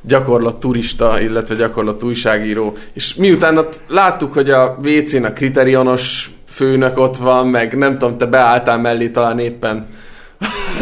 gyakorlott 0.01 0.61
turista, 0.61 1.21
illetve 1.21 1.55
gyakorlott 1.55 2.05
újságíró, 2.05 2.77
és 2.93 3.15
miután 3.15 3.59
ott 3.59 3.81
láttuk, 3.89 4.33
hogy 4.33 4.51
a 4.51 4.79
WC-n 4.85 5.25
a 5.25 5.33
kriterionos 5.33 6.31
főnök 6.49 6.99
ott 6.99 7.17
van, 7.17 7.47
meg 7.49 7.77
nem 7.77 7.99
tudom, 7.99 8.19
te 8.19 8.27
beálltál 8.27 8.79
mellé 8.79 9.09
talán 9.09 9.39
éppen 9.39 9.87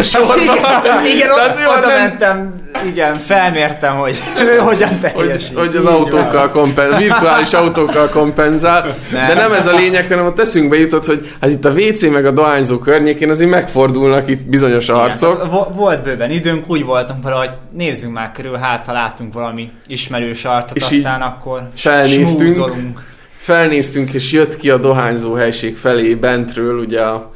sorban. 0.00 0.38
Igen, 0.40 1.05
igen 1.14 1.28
Tehát 1.35 1.59
jó, 1.64 1.70
oda 1.78 1.87
nem- 1.87 2.00
mentem, 2.00 2.55
igen, 2.87 3.14
felmértem, 3.14 3.94
hogy 3.94 4.18
hogyan 4.68 4.88
hogy, 4.88 4.98
teljesít. 5.12 5.59
hogy 5.59 5.68
az 5.68 5.74
Így 5.74 5.83
van. 5.83 5.92
autókkal 5.94 6.50
kompenzál, 6.50 6.98
virtuális 6.98 7.52
autókkal 7.62 8.09
kompenzál, 8.09 8.94
Nem. 9.12 9.26
de 9.26 9.35
nem 9.35 9.52
ez 9.52 9.66
a 9.66 9.72
lényeg, 9.76 10.09
hanem 10.09 10.26
ott 10.26 10.40
eszünkbe 10.40 10.76
jutott, 10.78 11.07
hogy 11.07 11.28
hát 11.40 11.50
itt 11.50 11.64
a 11.64 11.70
WC 11.70 12.02
meg 12.11 12.26
a 12.26 12.31
dohányzó 12.31 12.78
környékén 12.78 13.31
azért 13.31 13.50
megfordulnak 13.50 14.28
itt 14.28 14.40
bizonyos 14.48 14.88
arcok. 14.88 15.35
Igen, 15.35 15.50
vo- 15.50 15.74
volt 15.74 16.02
bőven 16.02 16.31
időnk, 16.31 16.70
úgy 16.70 16.85
voltunk 16.85 17.22
vele, 17.22 17.37
hogy 17.37 17.50
nézzünk 17.72 18.12
már 18.12 18.33
körül, 18.33 18.57
hát 18.57 18.85
ha 18.85 18.92
látunk 18.92 19.33
valami 19.35 19.70
ismerős 19.87 20.44
arcot, 20.44 20.76
És 20.76 20.83
aztán 20.83 21.20
akkor 21.22 21.68
felnéztünk. 21.74 22.28
smúzolunk. 22.28 23.11
Felnéztünk, 23.37 24.11
és 24.12 24.33
jött 24.33 24.57
ki 24.57 24.70
a 24.70 24.76
dohányzó 24.76 25.35
helység 25.35 25.76
felé 25.76 26.14
bentről, 26.14 26.78
ugye 26.78 27.00
a 27.00 27.32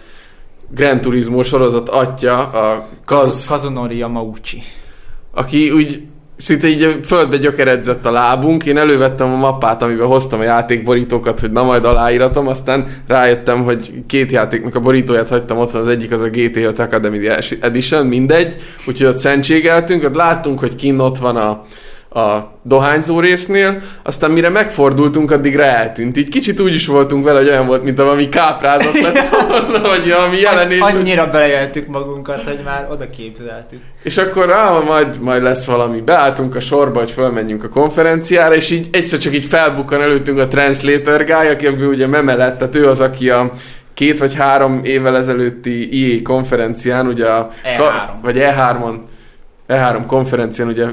Gran 0.74 1.00
Turismo 1.00 1.42
sorozat 1.42 1.88
atya, 1.88 2.50
a 2.50 2.86
Kaz, 3.04 3.46
Kazunori 3.46 3.96
Yamauchi. 3.96 4.62
aki 5.30 5.70
úgy 5.70 6.02
szinte 6.36 6.68
így 6.68 7.00
földbe 7.04 7.36
gyökeredzett 7.36 8.06
a 8.06 8.10
lábunk, 8.10 8.64
én 8.64 8.78
elővettem 8.78 9.32
a 9.32 9.36
mappát, 9.36 9.82
amiben 9.82 10.06
hoztam 10.06 10.40
a 10.40 10.42
játékborítókat, 10.42 11.40
hogy 11.40 11.50
na 11.50 11.62
majd 11.62 11.84
aláíratom, 11.84 12.46
aztán 12.46 12.86
rájöttem, 13.06 13.64
hogy 13.64 13.92
két 14.06 14.32
játéknak 14.32 14.74
a 14.74 14.80
borítóját 14.80 15.28
hagytam 15.28 15.58
otthon, 15.58 15.80
az 15.80 15.88
egyik 15.88 16.12
az 16.12 16.20
a 16.20 16.28
GTA 16.28 16.82
Academy 16.82 17.28
Edition, 17.60 18.06
mindegy, 18.06 18.54
úgyhogy 18.86 19.06
ott 19.06 19.18
szentségeltünk, 19.18 20.04
ott 20.04 20.14
láttunk, 20.14 20.58
hogy 20.58 20.74
kinn 20.74 20.98
ott 20.98 21.18
van 21.18 21.36
a, 21.36 21.64
a 22.16 22.52
dohányzó 22.62 23.20
résznél, 23.20 23.80
aztán 24.02 24.30
mire 24.30 24.48
megfordultunk, 24.48 25.30
addigra 25.30 25.62
eltűnt. 25.62 26.16
Így 26.16 26.28
kicsit 26.28 26.60
úgy 26.60 26.74
is 26.74 26.86
voltunk 26.86 27.24
vele, 27.24 27.38
hogy 27.38 27.48
olyan 27.48 27.66
volt, 27.66 27.82
mint 27.82 27.96
valami 27.98 28.28
káprázott 28.28 29.00
lett 29.00 29.28
volna, 29.48 29.80
vagy 29.88 30.10
valami 30.16 30.38
jelenés. 30.40 30.78
hogy- 30.80 30.94
Annyira 30.94 31.30
belejeltük 31.30 31.86
magunkat, 31.86 32.42
hogy 32.44 32.58
már 32.64 32.86
oda 32.90 33.10
képzeltük. 33.10 33.80
és 34.02 34.16
akkor 34.18 34.52
á, 34.52 34.70
majd, 34.78 35.20
majd 35.20 35.42
lesz 35.42 35.66
valami. 35.66 36.00
Beálltunk 36.00 36.54
a 36.54 36.60
sorba, 36.60 36.98
hogy 36.98 37.10
fölmenjünk 37.10 37.64
a 37.64 37.68
konferenciára, 37.68 38.54
és 38.54 38.70
így 38.70 38.88
egyszer 38.92 39.18
csak 39.18 39.34
így 39.34 39.44
felbukkan 39.46 40.00
előttünk 40.02 40.38
a 40.38 40.48
translator 40.48 41.24
guy, 41.24 41.48
aki 41.48 41.66
ugye 41.66 42.06
meme 42.06 42.34
lett, 42.34 42.58
tehát 42.58 42.76
ő 42.76 42.88
az, 42.88 43.00
aki 43.00 43.30
a 43.30 43.50
két 43.94 44.18
vagy 44.18 44.34
három 44.34 44.80
évvel 44.84 45.16
ezelőtti 45.16 46.04
IE 46.06 46.22
konferencián, 46.22 47.06
ugye 47.06 47.26
a, 47.26 47.50
E3. 47.78 47.82
vagy 48.22 48.36
E3-on, 48.38 48.94
E3 49.68 49.98
konferencián 50.06 50.68
ugye 50.68 50.84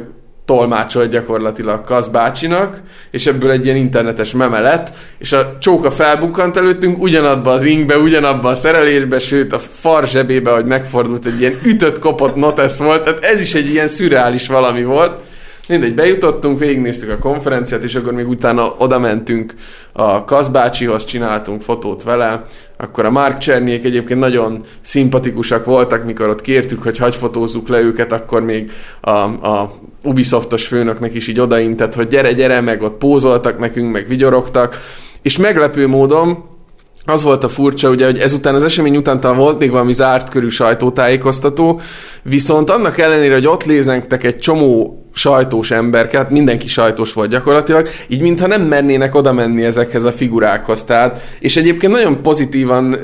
tolmácsolt 0.45 1.09
gyakorlatilag 1.09 1.83
Kasz 1.83 2.07
bácsinak, 2.07 2.81
és 3.11 3.25
ebből 3.25 3.51
egy 3.51 3.65
ilyen 3.65 3.77
internetes 3.77 4.33
meme 4.33 4.59
lett, 4.59 4.91
és 5.17 5.31
a 5.31 5.57
csóka 5.59 5.91
felbukkant 5.91 6.57
előttünk 6.57 7.01
ugyanabba 7.01 7.51
az 7.51 7.63
ingbe, 7.63 7.97
ugyanabba 7.97 8.49
a 8.49 8.55
szerelésbe, 8.55 9.19
sőt 9.19 9.53
a 9.53 9.59
far 9.59 10.07
zsebébe, 10.07 10.51
hogy 10.51 10.65
megfordult 10.65 11.25
egy 11.25 11.39
ilyen 11.39 11.53
ütött, 11.65 11.99
kopott 11.99 12.35
notesz 12.35 12.77
volt, 12.77 13.03
tehát 13.03 13.25
ez 13.25 13.41
is 13.41 13.53
egy 13.53 13.69
ilyen 13.69 13.87
szürreális 13.87 14.47
valami 14.47 14.83
volt. 14.83 15.19
Mindegy, 15.67 15.95
bejutottunk, 15.95 16.59
végignéztük 16.59 17.09
a 17.09 17.17
konferenciát, 17.17 17.83
és 17.83 17.95
akkor 17.95 18.13
még 18.13 18.27
utána 18.27 18.75
oda 18.77 18.99
mentünk 18.99 19.53
a 19.93 20.23
Kazbácsihoz, 20.23 21.05
csináltunk 21.05 21.61
fotót 21.61 22.03
vele, 22.03 22.41
akkor 22.77 23.05
a 23.05 23.11
Mark 23.11 23.37
Cserniék 23.37 23.85
egyébként 23.85 24.19
nagyon 24.19 24.63
szimpatikusak 24.81 25.65
voltak, 25.65 26.05
mikor 26.05 26.29
ott 26.29 26.41
kértük, 26.41 26.83
hogy 26.83 26.97
hagy 26.97 27.15
fotózzuk 27.15 27.67
le 27.67 27.79
őket, 27.79 28.11
akkor 28.11 28.41
még 28.41 28.71
a, 29.01 29.09
a 29.09 29.71
Ubisoftos 30.03 30.67
főnöknek 30.67 31.13
is 31.13 31.27
így 31.27 31.39
odaintett, 31.39 31.93
hogy 31.93 32.07
gyere, 32.07 32.33
gyere, 32.33 32.61
meg 32.61 32.81
ott 32.81 32.97
pózoltak 32.97 33.59
nekünk, 33.59 33.91
meg 33.91 34.07
vigyorogtak, 34.07 34.77
és 35.21 35.37
meglepő 35.37 35.87
módon 35.87 36.43
az 37.05 37.23
volt 37.23 37.43
a 37.43 37.49
furcsa, 37.49 37.89
ugye, 37.89 38.05
hogy 38.05 38.17
ezután 38.17 38.55
az 38.55 38.63
esemény 38.63 38.97
után 38.97 39.19
talán 39.19 39.37
volt 39.37 39.59
még 39.59 39.71
valami 39.71 39.93
zárt 39.93 40.29
körű 40.29 40.47
sajtótájékoztató, 40.47 41.81
viszont 42.21 42.69
annak 42.69 42.97
ellenére, 42.97 43.33
hogy 43.33 43.47
ott 43.47 43.63
lézengtek 43.63 44.23
egy 44.23 44.37
csomó 44.37 45.02
sajtós 45.13 45.71
emberket, 45.71 46.21
hát 46.21 46.29
mindenki 46.31 46.67
sajtós 46.67 47.13
volt 47.13 47.29
gyakorlatilag, 47.29 47.87
így 48.07 48.21
mintha 48.21 48.47
nem 48.47 48.61
mernének 48.61 49.15
oda 49.15 49.33
menni 49.33 49.63
ezekhez 49.63 50.03
a 50.03 50.11
figurákhoz. 50.11 50.83
Tehát, 50.83 51.21
és 51.39 51.57
egyébként 51.57 51.91
nagyon 51.91 52.21
pozitívan, 52.21 52.97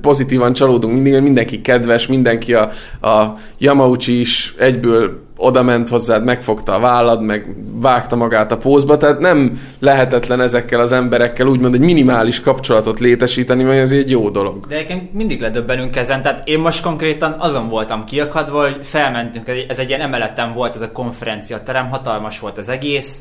pozitívan 0.00 0.52
csalódunk 0.52 0.94
mindig, 0.94 1.12
hogy 1.12 1.22
mindenki 1.22 1.60
kedves, 1.60 2.06
mindenki 2.06 2.54
a, 2.54 2.70
a 3.08 3.38
Yamauchi 3.58 4.20
is 4.20 4.54
egyből 4.58 5.23
oda 5.36 5.62
ment 5.62 5.88
hozzád, 5.88 6.24
megfogta 6.24 6.74
a 6.74 6.80
vállad, 6.80 7.22
meg 7.22 7.56
vágta 7.80 8.16
magát 8.16 8.52
a 8.52 8.58
pózba, 8.58 8.96
tehát 8.96 9.18
nem 9.18 9.60
lehetetlen 9.78 10.40
ezekkel 10.40 10.80
az 10.80 10.92
emberekkel 10.92 11.46
úgymond 11.46 11.74
egy 11.74 11.80
minimális 11.80 12.40
kapcsolatot 12.40 13.00
létesíteni, 13.00 13.62
mert 13.62 13.80
ez 13.80 13.90
egy 13.90 14.10
jó 14.10 14.30
dolog. 14.30 14.66
De 14.66 14.74
egyébként 14.74 15.12
mindig 15.12 15.40
ledöbbenünk 15.40 15.96
ezen, 15.96 16.22
tehát 16.22 16.48
én 16.48 16.58
most 16.58 16.82
konkrétan 16.82 17.32
azon 17.38 17.68
voltam 17.68 18.04
kiakadva, 18.04 18.62
hogy 18.62 18.78
felmentünk, 18.82 19.50
ez 19.68 19.78
egy 19.78 19.88
ilyen 19.88 20.00
emeleten 20.00 20.54
volt 20.54 20.74
ez 20.74 20.80
a 20.80 20.92
konferencia 20.92 21.62
terem, 21.62 21.88
hatalmas 21.88 22.40
volt 22.40 22.58
az 22.58 22.68
egész, 22.68 23.18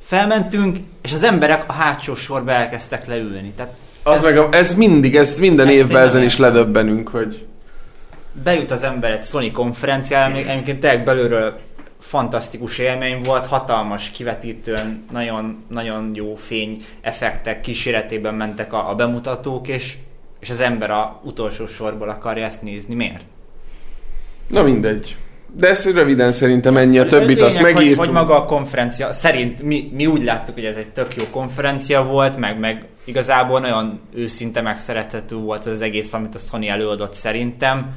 felmentünk, 0.00 0.76
és 1.02 1.12
az 1.12 1.22
emberek 1.22 1.64
a 1.66 1.72
hátsó 1.72 2.14
sorba 2.14 2.50
elkezdtek 2.50 3.06
leülni. 3.06 3.52
Tehát 3.56 3.72
az 4.02 4.16
ez, 4.16 4.24
meg 4.24 4.38
a, 4.38 4.48
ez 4.50 4.74
mindig, 4.74 5.16
ezt 5.16 5.40
minden 5.40 5.68
évben 5.68 6.02
ezen 6.02 6.22
is 6.22 6.36
ledöbbenünk, 6.36 7.08
hogy 7.08 7.46
bejut 8.42 8.70
az 8.70 8.82
ember 8.82 9.10
egy 9.10 9.24
Sony 9.24 9.52
konferenciára, 9.52 10.32
még 10.32 10.46
egyébként 10.46 10.80
tényleg 10.80 11.04
belülről 11.04 11.58
fantasztikus 11.98 12.78
élmény 12.78 13.22
volt, 13.22 13.46
hatalmas 13.46 14.10
kivetítőn, 14.10 15.04
nagyon, 15.12 15.64
nagyon 15.68 16.10
jó 16.14 16.34
fény 16.34 16.76
effektek 17.00 17.60
kíséretében 17.60 18.34
mentek 18.34 18.72
a, 18.72 18.90
a 18.90 18.94
bemutatók, 18.94 19.68
és, 19.68 19.96
és 20.40 20.50
az 20.50 20.60
ember 20.60 20.90
a 20.90 21.20
utolsó 21.24 21.66
sorból 21.66 22.08
akarja 22.08 22.44
ezt 22.44 22.62
nézni. 22.62 22.94
Miért? 22.94 23.22
Na 24.46 24.62
mindegy. 24.62 25.16
De 25.56 25.68
ez 25.68 25.92
röviden 25.92 26.32
szerintem 26.32 26.76
ennyi, 26.76 26.98
a 26.98 27.06
többit 27.06 27.42
azt 27.42 27.60
megírtuk. 27.60 27.96
Hogy, 27.96 28.06
hogy 28.06 28.14
maga 28.14 28.34
a 28.34 28.44
konferencia, 28.44 29.12
szerint 29.12 29.62
mi, 29.62 29.90
mi 29.92 30.06
úgy 30.06 30.22
láttuk, 30.22 30.54
hogy 30.54 30.64
ez 30.64 30.76
egy 30.76 30.88
tök 30.88 31.16
jó 31.16 31.24
konferencia 31.30 32.04
volt, 32.04 32.36
meg, 32.36 32.58
meg 32.58 32.84
igazából 33.04 33.60
nagyon 33.60 34.00
őszinte 34.14 34.60
megszerethető 34.60 35.36
volt 35.36 35.66
az 35.66 35.80
egész, 35.80 36.12
amit 36.12 36.34
a 36.34 36.38
Sony 36.38 36.66
előadott 36.66 37.14
szerintem 37.14 37.94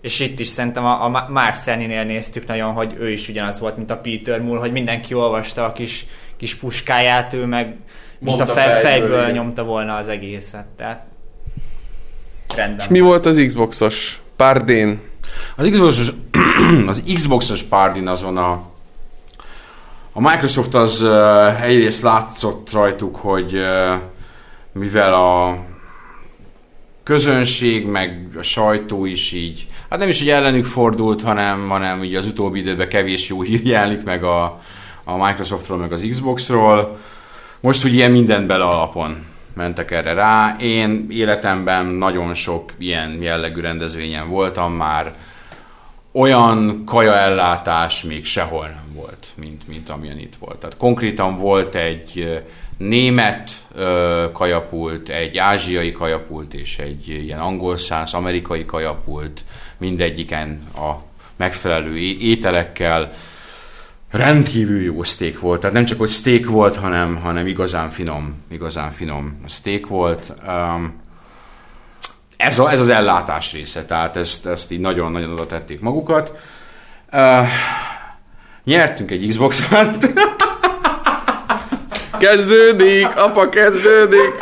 és 0.00 0.20
itt 0.20 0.38
is 0.38 0.46
szerintem 0.46 0.84
a, 0.84 1.04
a 1.04 1.26
Mark 1.28 1.56
Cerny-nél 1.56 2.04
néztük 2.04 2.46
nagyon, 2.46 2.72
hogy 2.72 2.96
ő 2.98 3.10
is 3.10 3.28
ugyanaz 3.28 3.58
volt, 3.58 3.76
mint 3.76 3.90
a 3.90 3.98
Peter 3.98 4.40
Moore, 4.40 4.60
hogy 4.60 4.72
mindenki 4.72 5.14
olvasta 5.14 5.64
a 5.64 5.72
kis, 5.72 6.06
kis 6.36 6.54
puskáját, 6.54 7.32
ő 7.32 7.44
meg 7.44 7.76
mint 8.18 8.40
a 8.40 8.46
fej, 8.46 8.82
fejből, 8.82 9.08
fejből 9.08 9.30
nyomta 9.30 9.64
volna 9.64 9.96
az 9.96 10.08
egészet. 10.08 10.66
Tehát 10.76 11.04
rendben. 12.56 12.78
És 12.78 12.88
mi 12.88 13.00
volt 13.00 13.26
az 13.26 13.42
Xboxos 13.46 14.20
párdén? 14.36 15.00
Az 15.56 15.68
Xboxos, 15.70 16.12
az 16.86 17.02
Xboxos 17.14 17.62
párdén 17.62 18.08
azon 18.08 18.36
a 18.36 18.68
a 20.12 20.20
Microsoft 20.20 20.74
az 20.74 21.02
uh, 21.02 21.62
egyrészt 21.62 22.02
látszott 22.02 22.72
rajtuk, 22.72 23.16
hogy 23.16 23.54
uh, 23.54 24.00
mivel 24.72 25.14
a 25.14 25.58
közönség, 27.10 27.86
meg 27.86 28.26
a 28.38 28.42
sajtó 28.42 29.04
is 29.04 29.32
így, 29.32 29.66
hát 29.88 29.98
nem 29.98 30.08
is, 30.08 30.18
hogy 30.18 30.28
ellenük 30.28 30.64
fordult, 30.64 31.22
hanem, 31.22 31.68
hanem 31.68 32.04
így 32.04 32.14
az 32.14 32.26
utóbbi 32.26 32.58
időben 32.58 32.88
kevés 32.88 33.28
jó 33.28 33.42
hír 33.42 33.66
jelenik 33.66 34.02
meg 34.04 34.24
a, 34.24 34.60
a 35.04 35.26
Microsoftról, 35.26 35.78
meg 35.78 35.92
az 35.92 36.06
Xboxról. 36.10 36.98
Most 37.60 37.84
ugye 37.84 38.08
mindent 38.08 38.46
bele 38.46 38.64
alapon 38.64 39.26
mentek 39.54 39.90
erre 39.90 40.12
rá. 40.12 40.56
Én 40.60 41.06
életemben 41.08 41.86
nagyon 41.86 42.34
sok 42.34 42.72
ilyen 42.78 43.22
jellegű 43.22 43.60
rendezvényen 43.60 44.28
voltam 44.28 44.72
már, 44.72 45.14
olyan 46.12 46.84
kajaellátás 46.84 48.02
még 48.02 48.24
sehol 48.24 48.66
nem 48.66 48.94
volt, 48.94 49.26
mint, 49.34 49.68
mint 49.68 49.88
amilyen 49.88 50.18
itt 50.18 50.34
volt. 50.38 50.56
Tehát 50.56 50.76
konkrétan 50.76 51.36
volt 51.36 51.74
egy 51.74 52.42
német 52.80 53.50
kajapult, 54.32 55.08
egy 55.08 55.38
ázsiai 55.38 55.92
kajapult 55.92 56.54
és 56.54 56.78
egy 56.78 57.08
ilyen 57.08 57.38
angol 57.38 57.76
száz 57.76 58.14
amerikai 58.14 58.64
kajapult, 58.64 59.44
mindegyiken 59.78 60.62
a 60.74 60.90
megfelelő 61.36 61.96
ételekkel. 61.98 63.12
Rendkívül 64.10 64.82
jó 64.82 65.02
steak 65.02 65.40
volt, 65.40 65.60
tehát 65.60 65.74
nem 65.74 65.84
csak 65.84 65.98
hogy 65.98 66.10
steak 66.10 66.44
volt, 66.44 66.76
hanem, 66.76 67.16
hanem 67.16 67.46
igazán 67.46 67.90
finom, 67.90 68.44
igazán 68.50 68.90
finom 68.90 69.40
steak 69.48 69.86
volt. 69.86 70.34
Ez, 72.36 72.58
a, 72.58 72.70
ez 72.70 72.80
az 72.80 72.88
ellátás 72.88 73.52
része, 73.52 73.84
tehát 73.84 74.16
ezt, 74.16 74.46
ezt 74.46 74.72
így 74.72 74.80
nagyon-nagyon 74.80 75.32
oda 75.32 75.46
tették 75.46 75.80
magukat. 75.80 76.32
Nyertünk 78.64 79.10
egy 79.10 79.26
Xbox 79.28 79.70
One-t. 79.72 80.12
Kezdődik, 82.20 83.08
apa, 83.16 83.48
kezdődik. 83.48 84.32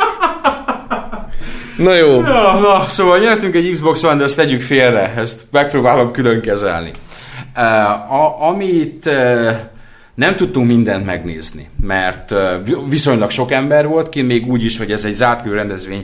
Na 1.77 1.93
jó. 1.93 2.21
Ja, 2.21 2.59
na, 2.61 2.85
szóval 2.87 3.19
nyertünk 3.19 3.55
egy 3.55 3.71
Xbox 3.71 4.03
One, 4.03 4.15
de 4.15 4.23
ezt 4.23 4.35
tegyük 4.35 4.61
félre, 4.61 5.13
ezt 5.17 5.41
megpróbálom 5.51 6.11
külön 6.11 6.41
kezelni. 6.41 6.91
A, 8.09 8.47
amit 8.49 9.09
nem 10.15 10.35
tudtunk 10.35 10.67
mindent 10.67 11.05
megnézni, 11.05 11.69
mert 11.81 12.33
viszonylag 12.89 13.29
sok 13.29 13.51
ember 13.51 13.87
volt 13.87 14.09
ki, 14.09 14.21
még 14.21 14.47
úgy 14.47 14.63
is, 14.63 14.77
hogy 14.77 14.91
ez 14.91 15.05
egy 15.05 15.13
zárt 15.13 15.45
rendezvény, 15.45 16.03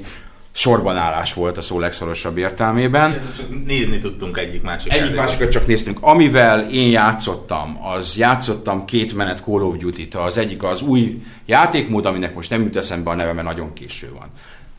sorban 0.55 0.97
állás 0.97 1.33
volt 1.33 1.57
a 1.57 1.61
szó 1.61 1.79
legszorosabb 1.79 2.37
értelmében. 2.37 3.31
Csak 3.35 3.65
nézni 3.65 3.97
tudtunk 3.97 4.37
egyik 4.37 4.61
másik 4.61 4.93
Egyik 4.93 5.15
másikat 5.15 5.51
csak 5.51 5.67
néztünk. 5.67 5.97
Amivel 6.01 6.69
én 6.69 6.89
játszottam, 6.89 7.79
az 7.81 8.17
játszottam 8.17 8.85
két 8.85 9.13
menet 9.13 9.39
Call 9.39 9.61
of 9.61 9.77
Duty-t. 9.77 10.15
Az 10.15 10.37
egyik 10.37 10.63
az 10.63 10.81
új 10.81 11.21
játékmód, 11.45 12.05
aminek 12.05 12.35
most 12.35 12.49
nem 12.49 12.61
jut 12.61 12.75
eszembe 12.77 13.09
a 13.09 13.15
neve, 13.15 13.33
mert 13.33 13.47
nagyon 13.47 13.73
késő 13.73 14.11
van. 14.19 14.27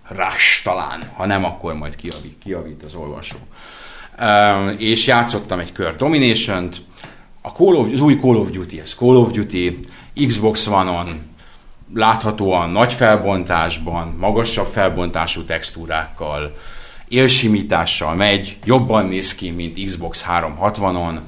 Rush 0.09 0.63
talán, 0.65 1.11
ha 1.17 1.27
nem, 1.27 1.45
akkor 1.45 1.75
majd 1.75 1.97
kiavít, 1.97 2.37
kiavít 2.45 2.83
az 2.83 2.95
olvasó. 2.95 3.37
Um, 4.21 4.75
és 4.79 5.07
játszottam 5.07 5.59
egy 5.59 5.73
kör 5.73 5.95
Domination-t, 5.95 6.77
a 7.43 7.49
Call 7.49 7.75
of, 7.75 7.93
az 7.93 8.01
új 8.01 8.17
Call 8.17 8.37
of 8.37 8.51
Duty, 8.51 8.81
ez 8.81 8.95
Call 8.95 9.17
of 9.17 9.31
Duty, 9.31 9.79
Xbox 10.27 10.67
One-on, 10.67 11.21
láthatóan 11.95 12.71
nagy 12.71 12.93
felbontásban, 12.93 14.17
magasabb 14.19 14.67
felbontású 14.67 15.43
textúrákkal, 15.43 16.57
élsimítással 17.09 18.15
megy, 18.15 18.59
jobban 18.65 19.07
néz 19.07 19.35
ki, 19.35 19.51
mint 19.51 19.85
Xbox 19.85 20.25
360-on, 20.29 21.19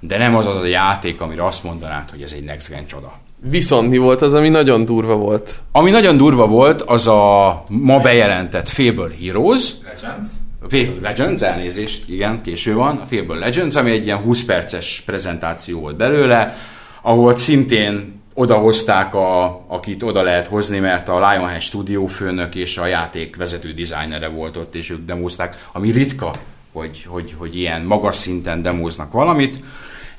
de 0.00 0.18
nem 0.18 0.36
az 0.36 0.46
az 0.46 0.56
a 0.56 0.66
játék, 0.66 1.20
amire 1.20 1.46
azt 1.46 1.64
mondanád, 1.64 2.10
hogy 2.10 2.22
ez 2.22 2.32
egy 2.32 2.44
next 2.44 2.68
gen 2.68 2.86
csoda. 2.86 3.12
Viszont 3.42 3.88
mi 3.88 3.96
volt 3.96 4.22
az, 4.22 4.34
ami 4.34 4.48
nagyon 4.48 4.84
durva 4.84 5.14
volt? 5.14 5.62
Ami 5.72 5.90
nagyon 5.90 6.16
durva 6.16 6.46
volt, 6.46 6.82
az 6.82 7.06
a 7.06 7.64
ma 7.68 7.98
bejelentett 7.98 8.68
Fable 8.68 9.10
Heroes. 9.22 9.72
Legends. 9.84 10.30
Fable 10.60 11.08
Legends, 11.08 11.42
elnézést, 11.42 12.08
igen, 12.08 12.42
késő 12.42 12.74
van. 12.74 12.96
A 12.96 13.06
Fable 13.06 13.38
Legends, 13.38 13.76
ami 13.76 13.90
egy 13.90 14.04
ilyen 14.04 14.18
20 14.18 14.44
perces 14.44 15.02
prezentáció 15.06 15.80
volt 15.80 15.96
belőle, 15.96 16.56
ahol 17.02 17.36
szintén 17.36 18.19
odahozták, 18.34 19.14
a, 19.14 19.64
akit 19.68 20.02
oda 20.02 20.22
lehet 20.22 20.46
hozni, 20.46 20.78
mert 20.78 21.08
a 21.08 21.30
Lionhead 21.30 21.60
stúdió 21.60 22.06
főnök 22.06 22.54
és 22.54 22.78
a 22.78 22.86
játék 22.86 23.36
vezető 23.36 23.72
dizájnere 23.72 24.28
volt 24.28 24.56
ott, 24.56 24.74
és 24.74 24.90
ők 24.90 25.04
demozták, 25.06 25.66
ami 25.72 25.90
ritka, 25.90 26.34
hogy, 26.72 27.04
hogy, 27.06 27.34
hogy 27.38 27.56
ilyen 27.56 27.82
magas 27.82 28.16
szinten 28.16 28.62
demoznak 28.62 29.12
valamit. 29.12 29.62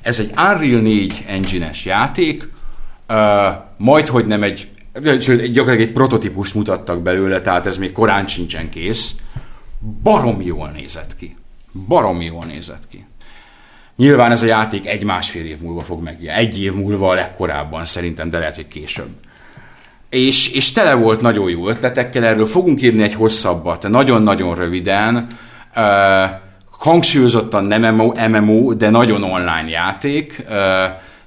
Ez 0.02 0.18
egy 0.18 0.30
Unreal 0.30 0.80
4 0.80 1.24
engine-es 1.26 1.84
játék, 1.84 2.48
uh, 3.08 3.16
majd, 3.76 4.08
hogy 4.08 4.26
nem 4.26 4.42
egy, 4.42 4.68
sőt, 5.02 5.52
gyakorlatilag 5.52 5.80
egy 5.80 5.92
prototípust 5.92 6.54
mutattak 6.54 7.02
belőle, 7.02 7.40
tehát 7.40 7.66
ez 7.66 7.76
még 7.76 7.92
korán 7.92 8.26
sincsen 8.26 8.70
kész. 8.70 9.16
Baromi 10.02 10.44
jól 10.44 10.68
nézett 10.68 11.16
ki. 11.16 11.36
Baromi 11.86 12.24
jól 12.24 12.44
nézett 12.44 12.88
ki. 12.88 13.04
Nyilván 13.96 14.30
ez 14.30 14.42
a 14.42 14.46
játék 14.46 14.86
egy-másfél 14.86 15.44
év 15.44 15.60
múlva 15.60 15.80
fog 15.80 16.02
megjelenni. 16.02 16.46
Egy 16.46 16.62
év 16.62 16.72
múlva 16.72 17.08
a 17.08 17.14
legkorábban 17.14 17.84
szerintem, 17.84 18.30
de 18.30 18.38
lehet, 18.38 18.54
hogy 18.54 18.68
később. 18.68 19.10
És, 20.10 20.52
és 20.52 20.72
tele 20.72 20.94
volt 20.94 21.20
nagyon 21.20 21.50
jó 21.50 21.68
ötletekkel, 21.68 22.24
erről 22.24 22.46
fogunk 22.46 22.82
írni 22.82 23.02
egy 23.02 23.14
hosszabbat, 23.14 23.88
nagyon-nagyon 23.88 24.54
röviden. 24.54 25.26
Uh, 25.76 25.82
hangsúlyozottan 26.70 27.64
nem 27.64 27.94
MMO, 27.94 28.12
MMO, 28.28 28.72
de 28.72 28.90
nagyon 28.90 29.22
online 29.22 29.68
játék. 29.68 30.44
Uh, 30.48 30.56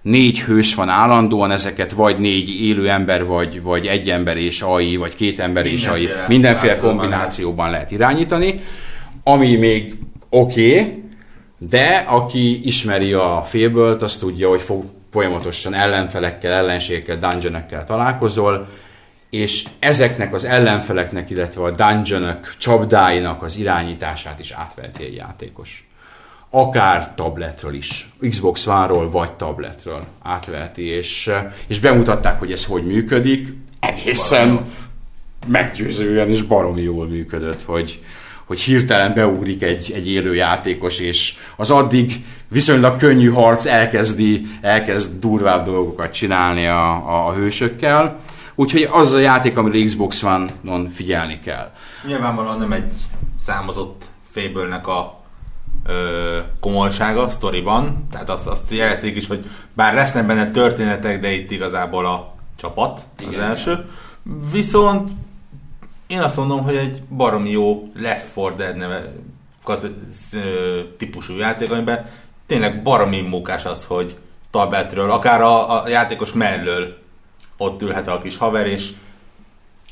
négy 0.01 0.41
hős 0.41 0.75
van 0.75 0.89
állandóan, 0.89 1.51
ezeket 1.51 1.91
vagy 1.91 2.19
négy 2.19 2.61
élő 2.61 2.89
ember, 2.89 3.25
vagy, 3.25 3.61
vagy 3.61 3.85
egy 3.85 4.09
ember 4.09 4.37
és 4.37 4.61
AI, 4.61 4.95
vagy 4.95 5.15
két 5.15 5.39
ember 5.39 5.65
és 5.65 5.85
AI, 5.85 6.09
mindenféle 6.27 6.75
kombinációban 6.75 7.69
lehet 7.69 7.91
irányítani. 7.91 8.59
Ami 9.23 9.55
még 9.55 9.97
oké, 10.29 10.79
okay, 10.79 11.03
de 11.57 12.05
aki 12.07 12.67
ismeri 12.67 13.13
a 13.13 13.43
félből, 13.45 13.97
azt 13.99 14.19
tudja, 14.19 14.49
hogy 14.49 14.61
fog 14.61 14.83
folyamatosan 15.15 15.73
ellenfelekkel, 15.73 16.51
ellenségekkel, 16.51 17.17
dungeonekkel 17.17 17.83
találkozol, 17.83 18.67
és 19.29 19.65
ezeknek 19.79 20.33
az 20.33 20.45
ellenfeleknek, 20.45 21.29
illetve 21.29 21.61
a 21.63 21.71
dungeonok, 21.71 22.55
csapdáinak 22.57 23.43
az 23.43 23.57
irányítását 23.57 24.39
is 24.39 24.51
átveheti 24.51 25.03
egy 25.03 25.15
játékos. 25.15 25.89
Akár 26.49 27.13
tabletről 27.15 27.73
is, 27.73 28.13
Xbox 28.19 28.67
One-ról 28.67 29.09
vagy 29.09 29.31
tabletről 29.31 30.05
átveheti, 30.23 30.83
és, 30.83 31.31
és 31.67 31.79
bemutatták, 31.79 32.39
hogy 32.39 32.51
ez 32.51 32.65
hogy 32.65 32.83
működik. 32.85 33.53
Egészen 33.79 34.65
meggyőzően 35.47 36.29
és 36.29 36.41
baromi 36.41 36.81
jól 36.81 37.07
működött, 37.07 37.63
hogy, 37.63 37.99
hogy 38.45 38.59
hirtelen 38.59 39.13
beugrik 39.13 39.63
egy, 39.63 39.91
egy 39.95 40.09
élő 40.09 40.35
játékos, 40.35 40.99
és 40.99 41.33
az 41.55 41.71
addig 41.71 42.25
viszonylag 42.47 42.97
könnyű 42.97 43.29
harc 43.29 43.65
elkezdi, 43.65 44.45
elkezd 44.61 45.19
durvább 45.19 45.65
dolgokat 45.65 46.13
csinálni 46.13 46.65
a, 46.65 46.91
a, 46.91 47.27
a 47.27 47.33
hősökkel. 47.33 48.19
Úgyhogy 48.55 48.89
az 48.91 49.13
a 49.13 49.19
játék, 49.19 49.57
amire 49.57 49.85
Xbox 49.85 50.23
One-on 50.23 50.89
figyelni 50.89 51.39
kell. 51.43 51.71
Nyilvánvalóan 52.07 52.57
nem 52.57 52.71
egy 52.71 52.93
számozott 53.39 54.05
fébölnek 54.31 54.87
a 54.87 55.21
ö, 55.87 56.37
komolysága 56.59 57.29
sztoriban, 57.29 58.07
tehát 58.11 58.29
azt, 58.29 58.47
azt 58.47 58.71
jelezték 58.71 59.15
is, 59.15 59.27
hogy 59.27 59.45
bár 59.73 59.93
lesznek 59.93 60.25
benne 60.25 60.51
történetek, 60.51 61.19
de 61.19 61.31
itt 61.31 61.51
igazából 61.51 62.05
a 62.05 62.33
csapat 62.55 63.01
Igen. 63.19 63.33
az 63.33 63.39
első. 63.39 63.89
Viszont 64.51 65.11
én 66.07 66.19
azt 66.19 66.37
mondom, 66.37 66.63
hogy 66.63 66.75
egy 66.75 67.01
baromi 67.09 67.49
jó 67.49 67.89
Left 67.95 68.35
4 68.35 68.53
Dead 68.53 68.75
neve 68.75 69.13
típusú 70.97 71.37
játék, 71.37 71.71
amiben 71.71 72.09
tényleg 72.47 72.81
baromi 72.81 73.21
munkás 73.21 73.65
az, 73.65 73.85
hogy 73.85 74.17
tabletről, 74.51 75.11
akár 75.11 75.41
a, 75.41 75.83
a 75.83 75.87
játékos 75.87 76.33
mellől 76.33 76.97
ott 77.57 77.81
ülhet 77.81 78.07
a 78.07 78.21
kis 78.21 78.37
haver, 78.37 78.67
és 78.67 78.89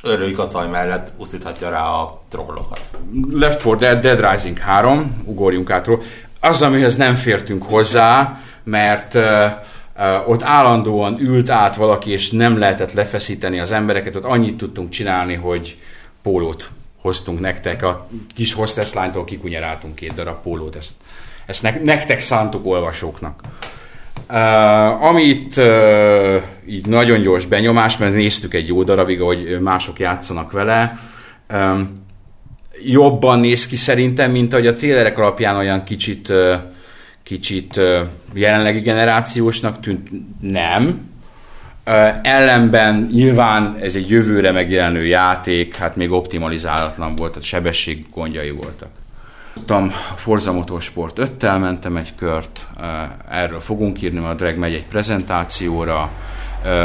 örülj 0.04 0.32
kacaj 0.32 0.68
mellett 0.68 1.12
uszíthatja 1.18 1.70
rá 1.70 1.84
a 1.84 2.22
trollokat. 2.30 2.82
Left 3.32 3.66
4 3.66 3.76
Dead, 3.76 4.00
Dead 4.00 4.32
Rising 4.32 4.58
3, 4.58 5.22
ugorjunk 5.26 5.70
átról. 5.70 6.02
Az, 6.40 6.62
amihez 6.62 6.96
nem 6.96 7.16
fértünk 7.16 7.64
hozzá, 7.64 8.40
mert 8.64 9.18
ott 10.28 10.44
állandóan 10.44 11.20
ült 11.20 11.50
át 11.50 11.76
valaki, 11.76 12.12
és 12.12 12.32
nem 12.32 12.58
lehetett 12.58 12.94
lefeszíteni 12.94 13.60
az 13.60 13.72
embereket, 13.72 14.16
ott 14.16 14.24
annyit 14.24 14.58
tudtunk 14.58 14.90
csinálni, 14.90 15.34
hogy 15.34 15.78
pólót 16.24 16.70
hoztunk 17.02 17.40
nektek, 17.40 17.84
a 17.84 18.08
kis 18.36 18.54
hostesslánytól 18.54 19.24
kikunyeráltunk 19.24 19.96
két 19.96 20.14
darab 20.14 20.42
pólót, 20.42 20.76
ezt, 20.76 20.94
ezt 21.46 21.64
ne, 21.64 21.80
nektek 21.84 22.20
szántuk 22.20 22.66
olvasóknak. 22.66 23.42
Uh, 24.30 25.04
amit 25.04 25.58
uh, 25.58 26.42
így 26.68 26.86
nagyon 26.86 27.22
gyors 27.22 27.46
benyomás, 27.46 27.98
mert 27.98 28.14
néztük 28.14 28.54
egy 28.54 28.68
jó 28.68 28.84
darabig, 28.84 29.22
hogy 29.22 29.58
mások 29.62 30.00
játszanak 30.00 30.52
vele, 30.52 31.00
um, 31.54 32.06
jobban 32.86 33.40
néz 33.40 33.68
ki 33.68 33.76
szerintem, 33.76 34.32
mint 34.32 34.54
ahogy 34.54 34.68
a 34.68 34.76
trélerek 34.76 35.18
alapján 35.18 35.56
olyan 35.56 35.84
kicsit, 35.84 36.30
uh, 36.30 36.54
kicsit 37.24 37.78
uh, 37.78 38.00
jelenlegi 38.34 38.80
generációsnak 38.80 39.80
tűnt. 39.80 40.10
Nem. 40.42 41.12
Ellenben 42.22 43.10
nyilván 43.12 43.76
ez 43.80 43.96
egy 43.96 44.10
jövőre 44.10 44.52
megjelenő 44.52 45.06
játék, 45.06 45.76
hát 45.76 45.96
még 45.96 46.12
optimalizálatlan 46.12 47.16
volt, 47.16 47.32
tehát 47.32 47.48
sebesség 47.48 48.06
gondjai 48.14 48.52
voltak. 48.52 48.90
Tudtam, 49.54 49.94
a 50.14 50.18
Forza 50.18 50.52
Motorsport 50.52 51.20
5-tel 51.22 51.60
mentem 51.60 51.96
egy 51.96 52.16
kört, 52.16 52.68
erről 53.30 53.60
fogunk 53.60 54.02
írni, 54.02 54.20
mert 54.20 54.34
a 54.34 54.36
Drag 54.36 54.58
megy 54.58 54.74
egy 54.74 54.86
prezentációra, 54.86 56.10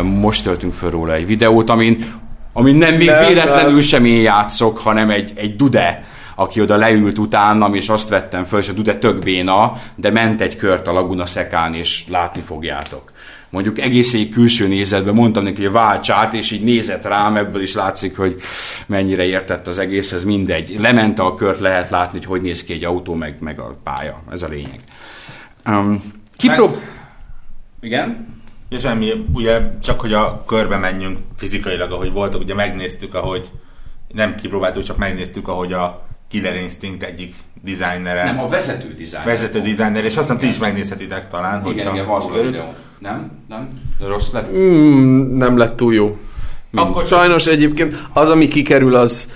most 0.03 0.45
töltünk 0.45 0.73
föl 0.73 0.91
róla 0.91 1.15
egy 1.15 1.27
videót, 1.27 1.71
amin, 1.71 2.05
amin 2.53 2.77
nem 2.77 2.95
még 2.95 3.07
nem, 3.07 3.27
véletlenül 3.27 3.73
nem. 3.73 3.81
sem 3.81 4.05
én 4.05 4.23
játszok, 4.23 4.79
hanem 4.79 5.11
egy, 5.11 5.33
egy 5.35 5.57
Dude, 5.57 6.05
aki 6.35 6.61
oda 6.61 6.77
leült 6.77 7.19
utánam, 7.19 7.75
és 7.75 7.89
azt 7.89 8.09
vettem 8.09 8.45
föl, 8.45 8.59
és 8.59 8.69
a 8.69 8.73
Dude 8.73 8.97
tök 8.97 9.19
béna, 9.19 9.81
de 9.95 10.11
ment 10.11 10.41
egy 10.41 10.57
kört 10.57 10.89
a 10.89 10.93
Laguna 10.93 11.27
Szekán, 11.27 11.75
és 11.75 12.05
látni 12.09 12.41
fogjátok 12.41 13.13
mondjuk 13.51 13.79
egész 13.79 14.13
végig 14.13 14.33
külső 14.33 14.67
nézetben 14.67 15.15
mondtam 15.15 15.43
neki, 15.43 15.63
hogy 15.63 15.73
váltsát, 15.73 16.35
és 16.35 16.51
így 16.51 16.63
nézett 16.63 17.05
rám, 17.05 17.37
ebből 17.37 17.63
is 17.63 17.75
látszik, 17.75 18.17
hogy 18.17 18.41
mennyire 18.87 19.25
értett 19.25 19.67
az 19.67 19.79
egész, 19.79 20.13
ez 20.13 20.25
mindegy. 20.25 20.77
Lemente 20.79 21.23
a 21.23 21.35
kört, 21.35 21.59
lehet 21.59 21.91
látni, 21.91 22.19
hogy 22.19 22.27
hogy 22.27 22.41
néz 22.41 22.65
ki 22.65 22.73
egy 22.73 22.85
autó, 22.85 23.15
meg, 23.15 23.37
meg 23.41 23.59
a 23.59 23.77
pálya. 23.83 24.23
Ez 24.31 24.43
a 24.43 24.49
lényeg. 24.49 24.81
Um, 25.67 26.03
kiprób... 26.37 26.71
Meg... 26.71 26.83
Igen? 27.81 28.37
Ja, 28.69 28.79
semmi, 28.79 29.27
ugye 29.35 29.79
csak 29.83 30.01
hogy 30.01 30.13
a 30.13 30.45
körbe 30.47 30.77
menjünk 30.77 31.19
fizikailag, 31.37 31.93
ahogy 31.93 32.13
voltak, 32.13 32.41
ugye 32.41 32.55
megnéztük, 32.55 33.15
ahogy 33.15 33.51
nem 34.09 34.35
kipróbáltuk, 34.35 34.83
csak 34.83 34.97
megnéztük, 34.97 35.49
ahogy 35.49 35.73
a 35.73 36.08
Killer 36.29 36.57
Instinct 36.57 37.03
egyik 37.03 37.35
dizájnere. 37.63 38.25
Nem, 38.25 38.39
a 38.39 38.49
vezető 38.49 38.95
dizájner. 38.95 39.35
Vezető 39.35 39.61
dizájner, 39.61 40.05
és 40.05 40.17
azt 40.17 40.19
hiszem 40.19 40.39
ti 40.39 40.47
is 40.47 40.59
megnézhetitek 40.59 41.29
talán. 41.29 41.67
Igen, 41.67 41.95
igen, 41.95 42.07
van 42.07 42.33
videó. 42.33 42.75
Nem? 42.99 43.31
Nem? 43.49 43.69
De 44.01 44.07
rossz 44.07 44.33
lett? 44.33 44.53
Mm, 44.53 45.37
nem 45.37 45.57
lett 45.57 45.77
túl 45.77 45.95
jó. 45.95 46.17
Akkor 46.75 47.07
Sajnos 47.07 47.47
egyébként 47.47 47.95
az, 48.13 48.29
ami 48.29 48.49
kikerül, 48.49 48.95
az 48.95 49.29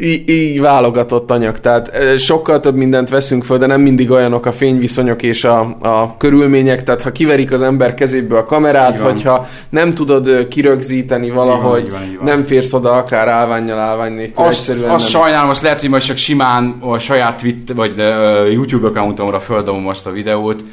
így, 0.00 0.28
így 0.28 0.60
válogatott 0.60 1.30
anyag, 1.30 1.60
tehát 1.60 2.18
sokkal 2.18 2.60
több 2.60 2.74
mindent 2.76 3.08
veszünk 3.08 3.44
föl, 3.44 3.58
de 3.58 3.66
nem 3.66 3.80
mindig 3.80 4.10
olyanok 4.10 4.46
a 4.46 4.52
fényviszonyok 4.52 5.22
és 5.22 5.44
a, 5.44 5.60
a 5.80 6.16
körülmények, 6.16 6.84
tehát 6.84 7.02
ha 7.02 7.12
kiverik 7.12 7.52
az 7.52 7.62
ember 7.62 7.94
kezéből 7.94 8.38
a 8.38 8.44
kamerát, 8.44 9.00
hogyha 9.00 9.48
nem 9.68 9.94
tudod 9.94 10.48
kirögzíteni 10.48 11.30
valahogy, 11.30 11.84
így 11.84 11.90
van, 11.90 12.00
így 12.00 12.06
van, 12.06 12.10
így 12.10 12.16
van. 12.16 12.26
nem 12.26 12.44
férsz 12.44 12.72
oda 12.72 12.92
akár 12.92 13.28
állványjal 13.28 13.78
állvány 13.78 14.12
nélkül. 14.12 14.44
Azt, 14.44 14.68
azt 14.68 14.80
nem. 14.80 14.98
sajnálom, 14.98 15.50
azt 15.50 15.62
lehet, 15.62 15.80
hogy 15.80 15.88
most 15.88 16.06
csak 16.06 16.16
simán 16.16 16.76
a 16.80 16.98
saját 16.98 17.40
Twitter, 17.40 17.76
vagy 17.76 17.92
uh, 17.98 18.52
YouTube 18.52 18.86
accountomra 18.86 19.40
földobom 19.40 19.88
azt 19.88 20.06
a 20.06 20.10
videót, 20.10 20.64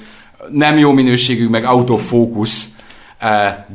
nem 0.51 0.77
jó 0.77 0.91
minőségű, 0.91 1.47
meg 1.47 1.63
autofókusz, 1.63 2.67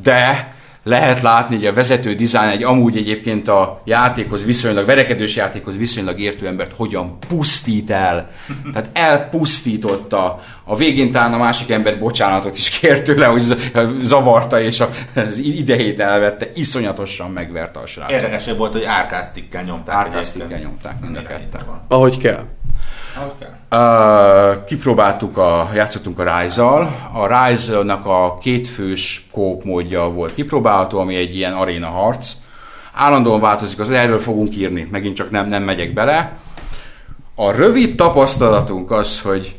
de 0.02 0.53
lehet 0.84 1.22
látni, 1.22 1.56
hogy 1.56 1.66
a 1.66 1.72
vezető 1.72 2.14
dizájn 2.14 2.50
egy 2.50 2.62
amúgy 2.62 2.96
egyébként 2.96 3.48
a 3.48 3.80
játékhoz 3.84 4.44
viszonylag, 4.44 4.86
verekedős 4.86 5.36
játékhoz 5.36 5.76
viszonylag 5.76 6.20
értő 6.20 6.46
embert 6.46 6.72
hogyan 6.76 7.18
pusztít 7.28 7.90
el. 7.90 8.30
Tehát 8.72 8.90
elpusztította. 8.92 10.42
A 10.64 10.76
végén 10.76 11.10
talán 11.10 11.32
a 11.32 11.38
másik 11.38 11.70
ember 11.70 11.98
bocsánatot 11.98 12.56
is 12.56 12.68
kért 12.68 13.04
tőle, 13.04 13.26
hogy 13.26 13.42
zavarta 14.02 14.60
és 14.60 14.82
az 15.14 15.38
idejét 15.38 16.00
elvette. 16.00 16.46
Iszonyatosan 16.54 17.30
megverte 17.30 17.78
a 17.78 17.86
srácot. 17.86 18.14
Érdekesebb 18.14 18.56
volt, 18.56 18.72
hogy 18.72 18.84
árkásztikkel 18.84 19.62
nyomták. 19.62 19.94
Árkásztikkel 19.94 20.58
nyomták 20.58 21.00
mind 21.00 21.16
a 21.16 21.22
ketten. 21.22 21.62
Ahogy 21.88 22.18
kell. 22.18 22.44
Uh, 23.16 24.64
kipróbáltuk, 24.64 25.36
a, 25.36 25.68
játszottunk 25.74 26.18
a 26.18 26.38
Rise-zal. 26.38 27.10
A 27.12 27.26
Rise-nak 27.26 28.06
a 28.06 28.38
kétfős 28.40 29.26
kóp 29.32 29.64
módja 29.64 30.02
volt 30.02 30.34
kipróbálható, 30.34 30.98
ami 30.98 31.14
egy 31.14 31.36
ilyen 31.36 31.52
aréna 31.52 31.86
harc. 31.86 32.32
Állandóan 32.94 33.40
változik, 33.40 33.78
az 33.78 33.90
erről 33.90 34.20
fogunk 34.20 34.56
írni, 34.56 34.88
megint 34.90 35.16
csak 35.16 35.30
nem, 35.30 35.46
nem 35.46 35.62
megyek 35.62 35.92
bele. 35.92 36.36
A 37.34 37.50
rövid 37.50 37.94
tapasztalatunk 37.94 38.90
az, 38.90 39.20
hogy 39.20 39.54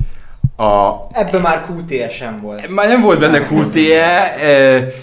a... 0.57 0.91
Ebben 1.11 1.41
már 1.41 1.65
QTE 1.69 2.09
sem 2.09 2.39
volt. 2.41 2.69
Már 2.69 2.87
nem 2.87 3.01
volt 3.01 3.19
benne 3.19 3.47
QTE, 3.49 4.35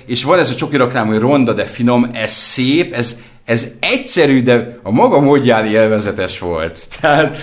és 0.07 0.25
van 0.25 0.39
ez 0.39 0.51
a 0.51 0.55
csoki 0.55 0.77
reklám, 0.77 1.07
hogy 1.07 1.19
ronda, 1.19 1.53
de 1.53 1.65
finom, 1.65 2.11
ez 2.13 2.33
szép, 2.33 2.95
ez, 2.95 3.21
ez 3.45 3.73
egyszerű, 3.81 4.43
de 4.43 4.79
a 4.83 4.91
maga 4.91 5.21
módján 5.21 5.67
élvezetes 5.67 6.39
volt. 6.39 6.79
Tehát 7.01 7.37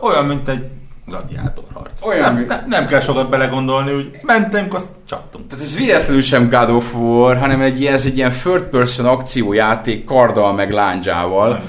olyan, 0.00 0.24
mint 0.24 0.48
egy 0.48 0.64
gladiátorharc. 1.06 2.02
Olyan, 2.02 2.22
nem, 2.22 2.34
mint... 2.34 2.48
nem, 2.48 2.64
nem 2.68 2.86
kell 2.86 3.00
sokat 3.00 3.30
belegondolni, 3.30 3.92
hogy 3.92 4.10
mentem, 4.22 4.66
azt 4.70 4.88
csaptunk. 5.08 5.46
Tehát 5.48 5.64
ez 5.64 5.76
véletlenül 5.76 6.22
sem 6.22 6.48
God 6.50 6.70
of 6.70 6.94
War, 6.94 7.38
hanem 7.38 7.60
egy, 7.60 7.84
ez 7.84 8.06
egy 8.06 8.16
ilyen 8.16 8.30
third 8.30 8.62
person 8.62 9.06
akciójáték 9.06 10.04
karddal 10.04 10.52
meg 10.52 10.72
lándzsával, 10.72 11.62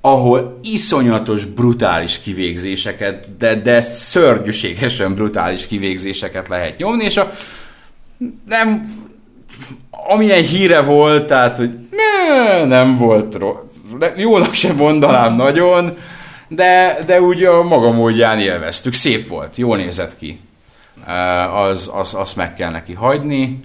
ahol 0.00 0.58
iszonyatos 0.62 1.44
brutális 1.44 2.20
kivégzéseket, 2.20 3.36
de, 3.38 3.54
de 3.54 3.80
szörnyűségesen 3.80 5.14
brutális 5.14 5.66
kivégzéseket 5.66 6.48
lehet 6.48 6.78
nyomni, 6.78 7.04
és 7.04 7.16
a 7.16 7.32
nem, 8.46 8.96
amilyen 9.90 10.42
híre 10.42 10.80
volt, 10.80 11.26
tehát, 11.26 11.56
hogy 11.56 11.70
ne, 11.90 12.64
nem 12.64 12.96
volt 12.96 13.34
rossz, 13.34 13.56
jónak 14.16 14.54
sem 14.54 14.76
mondanám 14.76 15.34
nagyon, 15.34 15.96
de, 16.48 16.98
de 17.06 17.20
úgy 17.20 17.44
a 17.44 17.62
maga 17.62 17.90
módján 17.90 18.38
élveztük. 18.38 18.92
Szép 18.92 19.28
volt, 19.28 19.56
jól 19.56 19.76
nézett 19.76 20.16
ki. 20.16 20.40
Uh, 21.06 21.56
az, 21.56 21.90
az, 21.94 22.14
azt 22.14 22.36
meg 22.36 22.54
kell 22.54 22.70
neki 22.70 22.92
hagyni. 22.92 23.60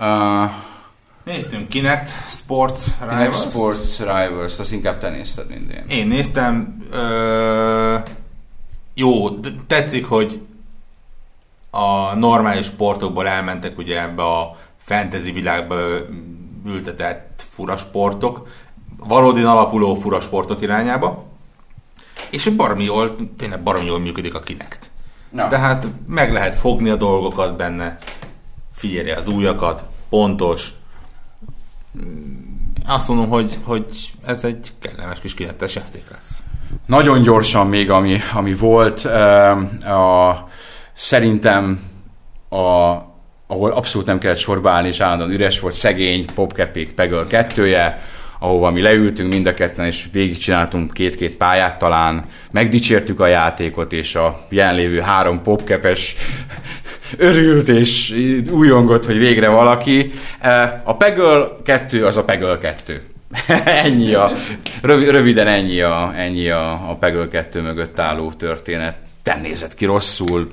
Uh, 0.00 0.50
Néztünk 1.24 1.68
Kinect 1.68 2.08
Sports 2.28 2.78
Rivals. 3.00 3.18
Kinect 3.18 3.50
Sports 3.50 3.98
Rivals, 3.98 4.58
azt 4.58 4.72
inkább 4.72 4.98
te 4.98 5.08
nézted, 5.08 5.48
mint 5.48 5.72
én. 5.72 5.84
Én 5.88 6.06
néztem. 6.06 6.78
Uh, 6.92 8.08
jó, 8.94 9.28
tetszik, 9.66 10.06
hogy 10.06 10.40
a 11.70 12.14
normális 12.14 12.66
sportokból 12.66 13.28
elmentek 13.28 13.78
ugye 13.78 14.02
ebbe 14.02 14.22
a 14.22 14.56
fantasy 14.78 15.32
világba 15.32 15.76
ültetett 16.66 17.44
furasportok, 17.50 18.48
valódi 18.96 19.42
alapuló 19.42 19.94
furasportok 19.94 20.62
irányába, 20.62 21.29
és 22.30 22.48
baromi 22.48 22.84
jól, 22.84 23.16
tényleg 23.38 23.62
baromi 23.62 23.86
jól 23.86 23.98
működik 23.98 24.34
a 24.34 24.40
Kinect. 24.40 24.90
Na. 25.30 25.46
Tehát 25.48 25.86
meg 26.06 26.32
lehet 26.32 26.54
fogni 26.54 26.88
a 26.90 26.96
dolgokat 26.96 27.56
benne, 27.56 27.98
figyelni 28.74 29.10
az 29.10 29.28
újakat, 29.28 29.84
pontos. 30.08 30.68
Mm, 32.04 32.34
Azt 32.86 33.08
mondom, 33.08 33.28
hogy, 33.28 33.58
hogy 33.62 33.84
ez 34.26 34.44
egy 34.44 34.72
kellemes 34.78 35.20
kis 35.20 35.34
kinetes 35.34 35.74
játék 35.74 36.04
lesz. 36.10 36.42
Nagyon 36.86 37.22
gyorsan 37.22 37.66
még, 37.66 37.90
ami, 37.90 38.18
ami 38.34 38.54
volt, 38.54 39.04
ö, 39.04 39.50
a, 39.90 40.48
szerintem 40.92 41.80
a, 42.48 42.56
ahol 43.46 43.70
abszolút 43.70 44.06
nem 44.06 44.18
kellett 44.18 44.38
sorba 44.38 44.70
állni, 44.70 44.88
és 44.88 45.00
állandóan 45.00 45.30
üres 45.30 45.60
volt, 45.60 45.74
szegény 45.74 46.24
Popkepék 46.34 46.92
Pegöl 46.94 47.26
kettője, 47.26 48.02
ahova 48.42 48.70
mi 48.70 48.80
leültünk 48.80 49.32
mind 49.32 49.46
a 49.46 49.54
ketten, 49.54 49.86
és 49.86 50.06
végigcsináltunk 50.12 50.92
két-két 50.92 51.36
pályát 51.36 51.78
talán, 51.78 52.24
megdicsértük 52.50 53.20
a 53.20 53.26
játékot, 53.26 53.92
és 53.92 54.14
a 54.14 54.46
jelenlévő 54.48 55.00
három 55.00 55.42
popkepes 55.42 56.14
örült 57.16 57.68
és 57.68 58.14
újongott, 58.50 59.04
hogy 59.06 59.18
végre 59.18 59.48
valaki. 59.48 60.12
E, 60.40 60.82
A 60.84 60.96
Pegöl 60.96 61.60
2 61.64 62.06
az 62.06 62.16
a 62.16 62.24
Pegöl 62.24 62.58
2. 62.58 63.02
ennyi 63.64 64.14
a, 64.14 64.30
rövi- 64.82 65.10
röviden 65.10 65.46
ennyi 65.46 65.80
a, 65.80 66.12
ennyi 66.16 66.48
a, 66.48 66.72
a 66.72 66.96
Pegöl 67.00 67.28
2 67.28 67.60
mögött 67.60 67.98
álló 67.98 68.32
történet. 68.32 68.96
Te 69.22 69.38
nézett 69.42 69.74
ki 69.74 69.84
rosszul, 69.84 70.50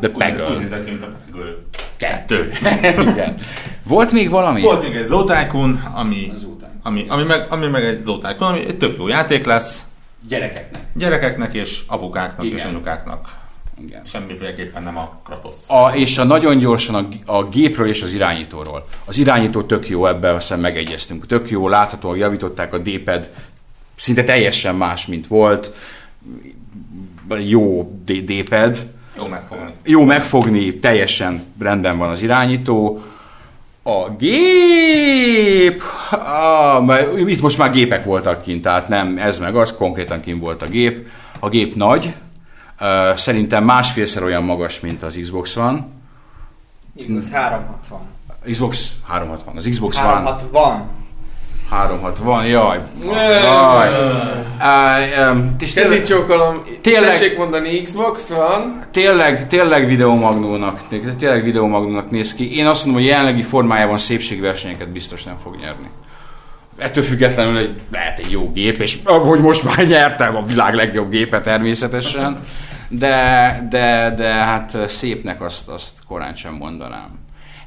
de 0.00 0.08
Pegöl 0.08 0.56
nézett 0.58 0.84
ki, 0.84 0.90
mint 0.90 1.02
a 1.02 1.08
Pegöl. 1.26 1.66
2. 1.96 2.52
Igen. 3.12 3.34
Volt 3.82 4.12
még 4.12 4.30
valami? 4.30 4.60
Volt 4.60 4.82
még 4.82 4.94
egy 4.96 5.04
Zotákun, 5.04 5.82
ami, 5.94 6.32
Zotákun. 6.36 6.57
Ami, 6.82 7.04
ami, 7.08 7.22
meg, 7.22 7.46
ami 7.48 7.66
meg 7.66 7.84
egy 7.84 8.04
Zotákun, 8.04 8.46
ami 8.46 8.58
egy 8.66 8.78
tök 8.78 8.96
jó 8.98 9.08
játék 9.08 9.44
lesz, 9.44 9.82
Gyerekeknek. 10.28 10.82
gyerekeknek 10.94 11.54
és 11.54 11.82
apukáknak 11.86 12.46
Igen. 12.46 12.58
és 12.58 12.64
anyukáknak. 12.64 13.36
Igen. 13.84 14.04
Semmiféleképpen 14.04 14.82
nem 14.82 14.96
a 14.96 15.20
Kratos. 15.24 15.54
A, 15.66 15.88
és 15.94 16.18
a 16.18 16.24
nagyon 16.24 16.58
gyorsan 16.58 16.94
a, 17.26 17.32
a 17.32 17.44
gépről 17.44 17.86
és 17.86 18.02
az 18.02 18.12
irányítóról. 18.12 18.88
Az 19.04 19.18
irányító 19.18 19.62
tök 19.62 19.88
jó, 19.88 20.06
ebben 20.06 20.34
azt 20.34 20.46
hiszem 20.48 20.60
megegyeztünk. 20.60 21.26
Tök 21.26 21.50
jó, 21.50 21.68
láthatóan 21.68 22.16
javították 22.16 22.72
a 22.74 22.78
D-pad, 22.78 23.30
szinte 23.96 24.24
teljesen 24.24 24.74
más, 24.74 25.06
mint 25.06 25.26
volt. 25.26 25.72
Jó 27.38 27.92
D-pad. 28.04 28.86
Jó 29.16 29.26
megfogni. 29.26 29.72
Jó 29.84 30.04
megfogni, 30.04 30.78
teljesen 30.78 31.42
rendben 31.58 31.98
van 31.98 32.10
az 32.10 32.22
irányító. 32.22 33.02
A 33.82 34.10
gép... 34.18 35.82
Ah, 36.10 36.84
mert 36.84 37.16
itt 37.16 37.40
most 37.40 37.58
már 37.58 37.70
gépek 37.70 38.04
voltak 38.04 38.42
kint, 38.42 38.62
tehát 38.62 38.88
nem 38.88 39.18
ez 39.18 39.38
meg 39.38 39.56
az, 39.56 39.76
konkrétan 39.76 40.20
kint 40.20 40.40
volt 40.40 40.62
a 40.62 40.66
gép. 40.66 41.08
A 41.38 41.48
gép 41.48 41.74
nagy, 41.74 42.14
szerintem 43.14 43.64
másfélszer 43.64 44.22
olyan 44.22 44.42
magas, 44.42 44.80
mint 44.80 45.02
az 45.02 45.18
Xbox 45.22 45.54
van. 45.54 45.92
Igaz, 46.96 47.30
360. 47.30 48.00
Xbox 48.44 48.92
360. 49.06 49.56
Az 49.56 49.66
Xbox 49.70 49.98
One 49.98 50.36
360. 51.70 52.34
360, 52.42 52.46
jaj. 52.46 52.78
jaj. 53.42 53.88
Tényleg, 54.58 55.56
Kezítsókolom, 55.74 56.62
Tényleg- 56.80 57.10
tessék 57.10 57.36
mondani, 57.38 57.82
Xbox 57.82 58.28
van. 58.28 58.86
tényleg, 58.90 59.46
tényleg 59.46 59.86
videomagnónak, 59.86 60.80
tényleg 61.18 61.42
videomagnónak 61.44 62.10
néz 62.10 62.34
ki. 62.34 62.56
Én 62.56 62.66
azt 62.66 62.84
mondom, 62.84 63.02
hogy 63.02 63.10
jelenlegi 63.10 63.42
formájában 63.42 63.98
szépségversenyeket 63.98 64.88
biztos 64.88 65.22
nem 65.24 65.36
fog 65.42 65.56
nyerni. 65.56 65.86
Ettől 66.78 67.04
függetlenül 67.04 67.56
egy, 67.58 67.80
lehet 67.92 68.18
egy 68.18 68.30
jó 68.30 68.50
gép, 68.52 68.76
és 68.76 68.98
hogy 69.04 69.40
most 69.40 69.62
már 69.64 69.86
nyertem 69.86 70.36
a 70.36 70.42
világ 70.42 70.74
legjobb 70.74 71.10
gépe 71.10 71.40
természetesen, 71.40 72.38
de, 72.88 73.66
de, 73.70 74.12
de 74.16 74.28
hát 74.28 74.76
szépnek 74.86 75.42
azt, 75.42 75.68
azt 75.68 75.92
korán 76.08 76.34
sem 76.34 76.54
mondanám. 76.54 77.18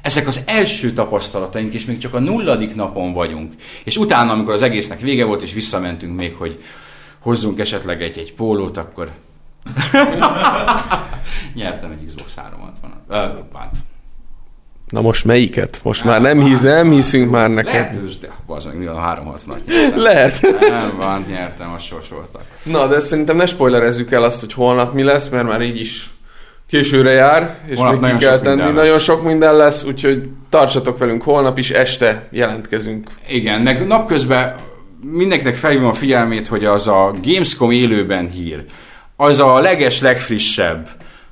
Ezek 0.02 0.26
az 0.26 0.42
első 0.46 0.92
tapasztalataink, 0.92 1.74
és 1.74 1.84
még 1.84 1.98
csak 1.98 2.14
a 2.14 2.18
nulladik 2.18 2.74
napon 2.74 3.12
vagyunk. 3.12 3.52
És 3.84 3.96
utána, 3.96 4.32
amikor 4.32 4.52
az 4.52 4.62
egésznek 4.62 5.00
vége 5.00 5.24
volt, 5.24 5.42
és 5.42 5.52
visszamentünk 5.52 6.16
még, 6.16 6.34
hogy 6.34 6.62
hozzunk 7.18 7.58
esetleg 7.58 8.02
egy, 8.02 8.18
egy 8.18 8.34
pólót, 8.34 8.76
akkor 8.76 9.10
nyertem 11.54 11.90
egy 11.90 12.04
Xbox 12.04 12.34
360-at. 12.36 13.08
Ö, 13.08 13.14
hát, 13.54 13.76
Na 14.88 15.00
most 15.00 15.24
melyiket? 15.24 15.80
Most 15.82 16.04
már 16.04 16.20
nem, 16.20 16.40
hisz, 16.40 16.60
nem 16.60 16.90
hiszünk 16.90 17.30
már 17.30 17.50
neked. 17.50 17.72
lehetős, 17.72 18.18
de 18.18 18.28
az 18.46 18.64
meg 18.64 18.88
a 18.88 18.94
360-at 18.94 19.64
nyertem. 19.66 19.98
Lehet. 19.98 20.40
Nem 20.60 20.96
van, 20.96 21.24
nyertem, 21.28 21.72
azt 21.72 21.84
sorsoltak. 21.84 22.42
Na, 22.62 22.86
de 22.86 23.00
szerintem 23.00 23.36
ne 23.36 23.46
spoilerezzük 23.46 24.12
el 24.12 24.22
azt, 24.22 24.40
hogy 24.40 24.52
holnap 24.52 24.94
mi 24.94 25.02
lesz, 25.02 25.28
mert 25.28 25.46
már 25.46 25.60
így 25.62 25.80
is 25.80 26.10
későre 26.72 27.10
jár, 27.10 27.56
és 27.66 27.78
Holnap 27.78 28.00
még 28.00 28.00
ki 28.00 28.06
nagyon 28.06 28.18
kell 28.18 28.32
sok 28.32 28.42
tenni. 28.42 28.72
Nagyon 28.72 28.98
sok 28.98 29.22
minden 29.22 29.56
lesz, 29.56 29.84
úgyhogy 29.84 30.28
tartsatok 30.48 30.98
velünk 30.98 31.22
holnap 31.22 31.58
is, 31.58 31.70
este 31.70 32.28
jelentkezünk. 32.30 33.10
Igen, 33.28 33.60
meg 33.60 33.86
napközben 33.86 34.54
mindenkinek 35.00 35.54
felhívom 35.54 35.88
a 35.88 35.92
figyelmét, 35.92 36.48
hogy 36.48 36.64
az 36.64 36.88
a 36.88 37.14
Gamescom 37.22 37.70
élőben 37.70 38.28
hír, 38.28 38.64
az 39.16 39.40
a 39.40 39.60
leges, 39.60 40.00
legfrissebb 40.00 40.88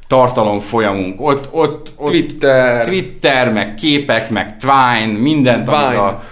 tartalom 0.06 0.60
folyamunk. 0.60 1.20
Ott, 1.20 1.48
ott, 1.50 1.92
ott 1.96 2.10
Twitter, 2.10 2.86
Twitter, 2.86 3.52
meg 3.52 3.74
képek, 3.74 4.30
meg 4.30 4.56
Twine, 4.56 5.18
mindent, 5.18 5.68
amit 5.68 5.88
Vine. 5.90 6.00
a 6.02 6.22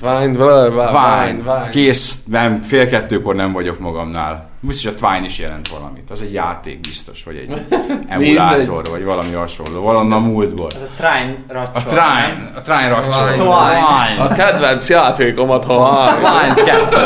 Vine, 0.00 0.26
Vine, 0.26 0.68
Vine, 0.68 1.32
Vine. 1.32 1.68
kész, 1.70 2.18
nem, 2.26 2.62
fél 2.62 2.88
kettőkor 2.88 3.34
nem 3.34 3.52
vagyok 3.52 3.78
magamnál. 3.78 4.47
Biztos 4.60 4.92
a 4.92 4.94
Twine 4.94 5.24
is 5.24 5.38
jelent 5.38 5.68
valamit. 5.68 6.10
Az 6.10 6.22
egy 6.22 6.32
játék 6.32 6.80
biztos, 6.80 7.24
vagy 7.24 7.36
egy 7.36 7.60
emulátor, 8.08 8.88
vagy 8.90 9.04
valami 9.04 9.32
hasonló. 9.32 9.82
Valami 9.82 10.12
a 10.12 10.18
múltból. 10.18 10.68
Ez 10.74 10.82
a 10.82 10.90
Trine 10.96 11.36
A 11.48 11.52
racsol, 11.52 11.82
Trine, 11.82 12.52
a 12.56 12.60
Trine 12.60 12.88
racsol. 12.88 13.32
Twine. 13.32 14.16
A 14.18 14.28
kedvenc 14.28 14.88
játékomat, 14.88 15.64
ha 15.64 16.06
Twine 16.14 16.54
2. 16.54 16.96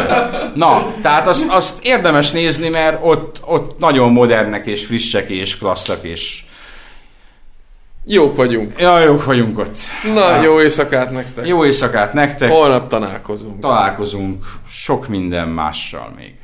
Na, 0.55 0.93
tehát 1.03 1.27
azt, 1.27 1.51
azt 1.51 1.85
érdemes 1.85 2.31
nézni, 2.31 2.69
mert 2.69 2.99
ott, 3.03 3.41
ott 3.45 3.79
nagyon 3.79 4.13
modernek 4.13 4.67
és 4.67 4.87
frissek 4.87 5.29
és 5.29 5.59
klasszak 5.59 6.03
és 6.03 6.45
Jók 8.05 8.37
vagyunk. 8.37 8.81
ja, 8.81 8.99
jók 8.99 9.25
vagyunk 9.25 9.59
ott. 9.59 9.77
Na, 10.15 10.43
jó 10.43 10.61
éjszakát 10.61 11.11
nektek. 11.11 11.47
Jó 11.47 11.65
éjszakát 11.65 12.13
nektek, 12.13 12.51
Holnap 12.51 12.89
találkozunk. 12.89 13.61
találkozunk 13.61 14.45
sok 14.69 15.09
minden 15.09 15.49
mással 15.49 16.13
még. 16.17 16.35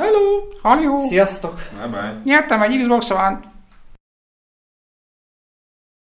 Hello! 0.00 0.42
Haló! 0.62 0.98
Sziasztok! 0.98 1.54
Bye 1.78 1.86
bye. 1.86 2.20
Nyertem 2.24 2.62
egy 2.62 2.76
Xbox 2.76 3.10
One-t! 3.10 3.44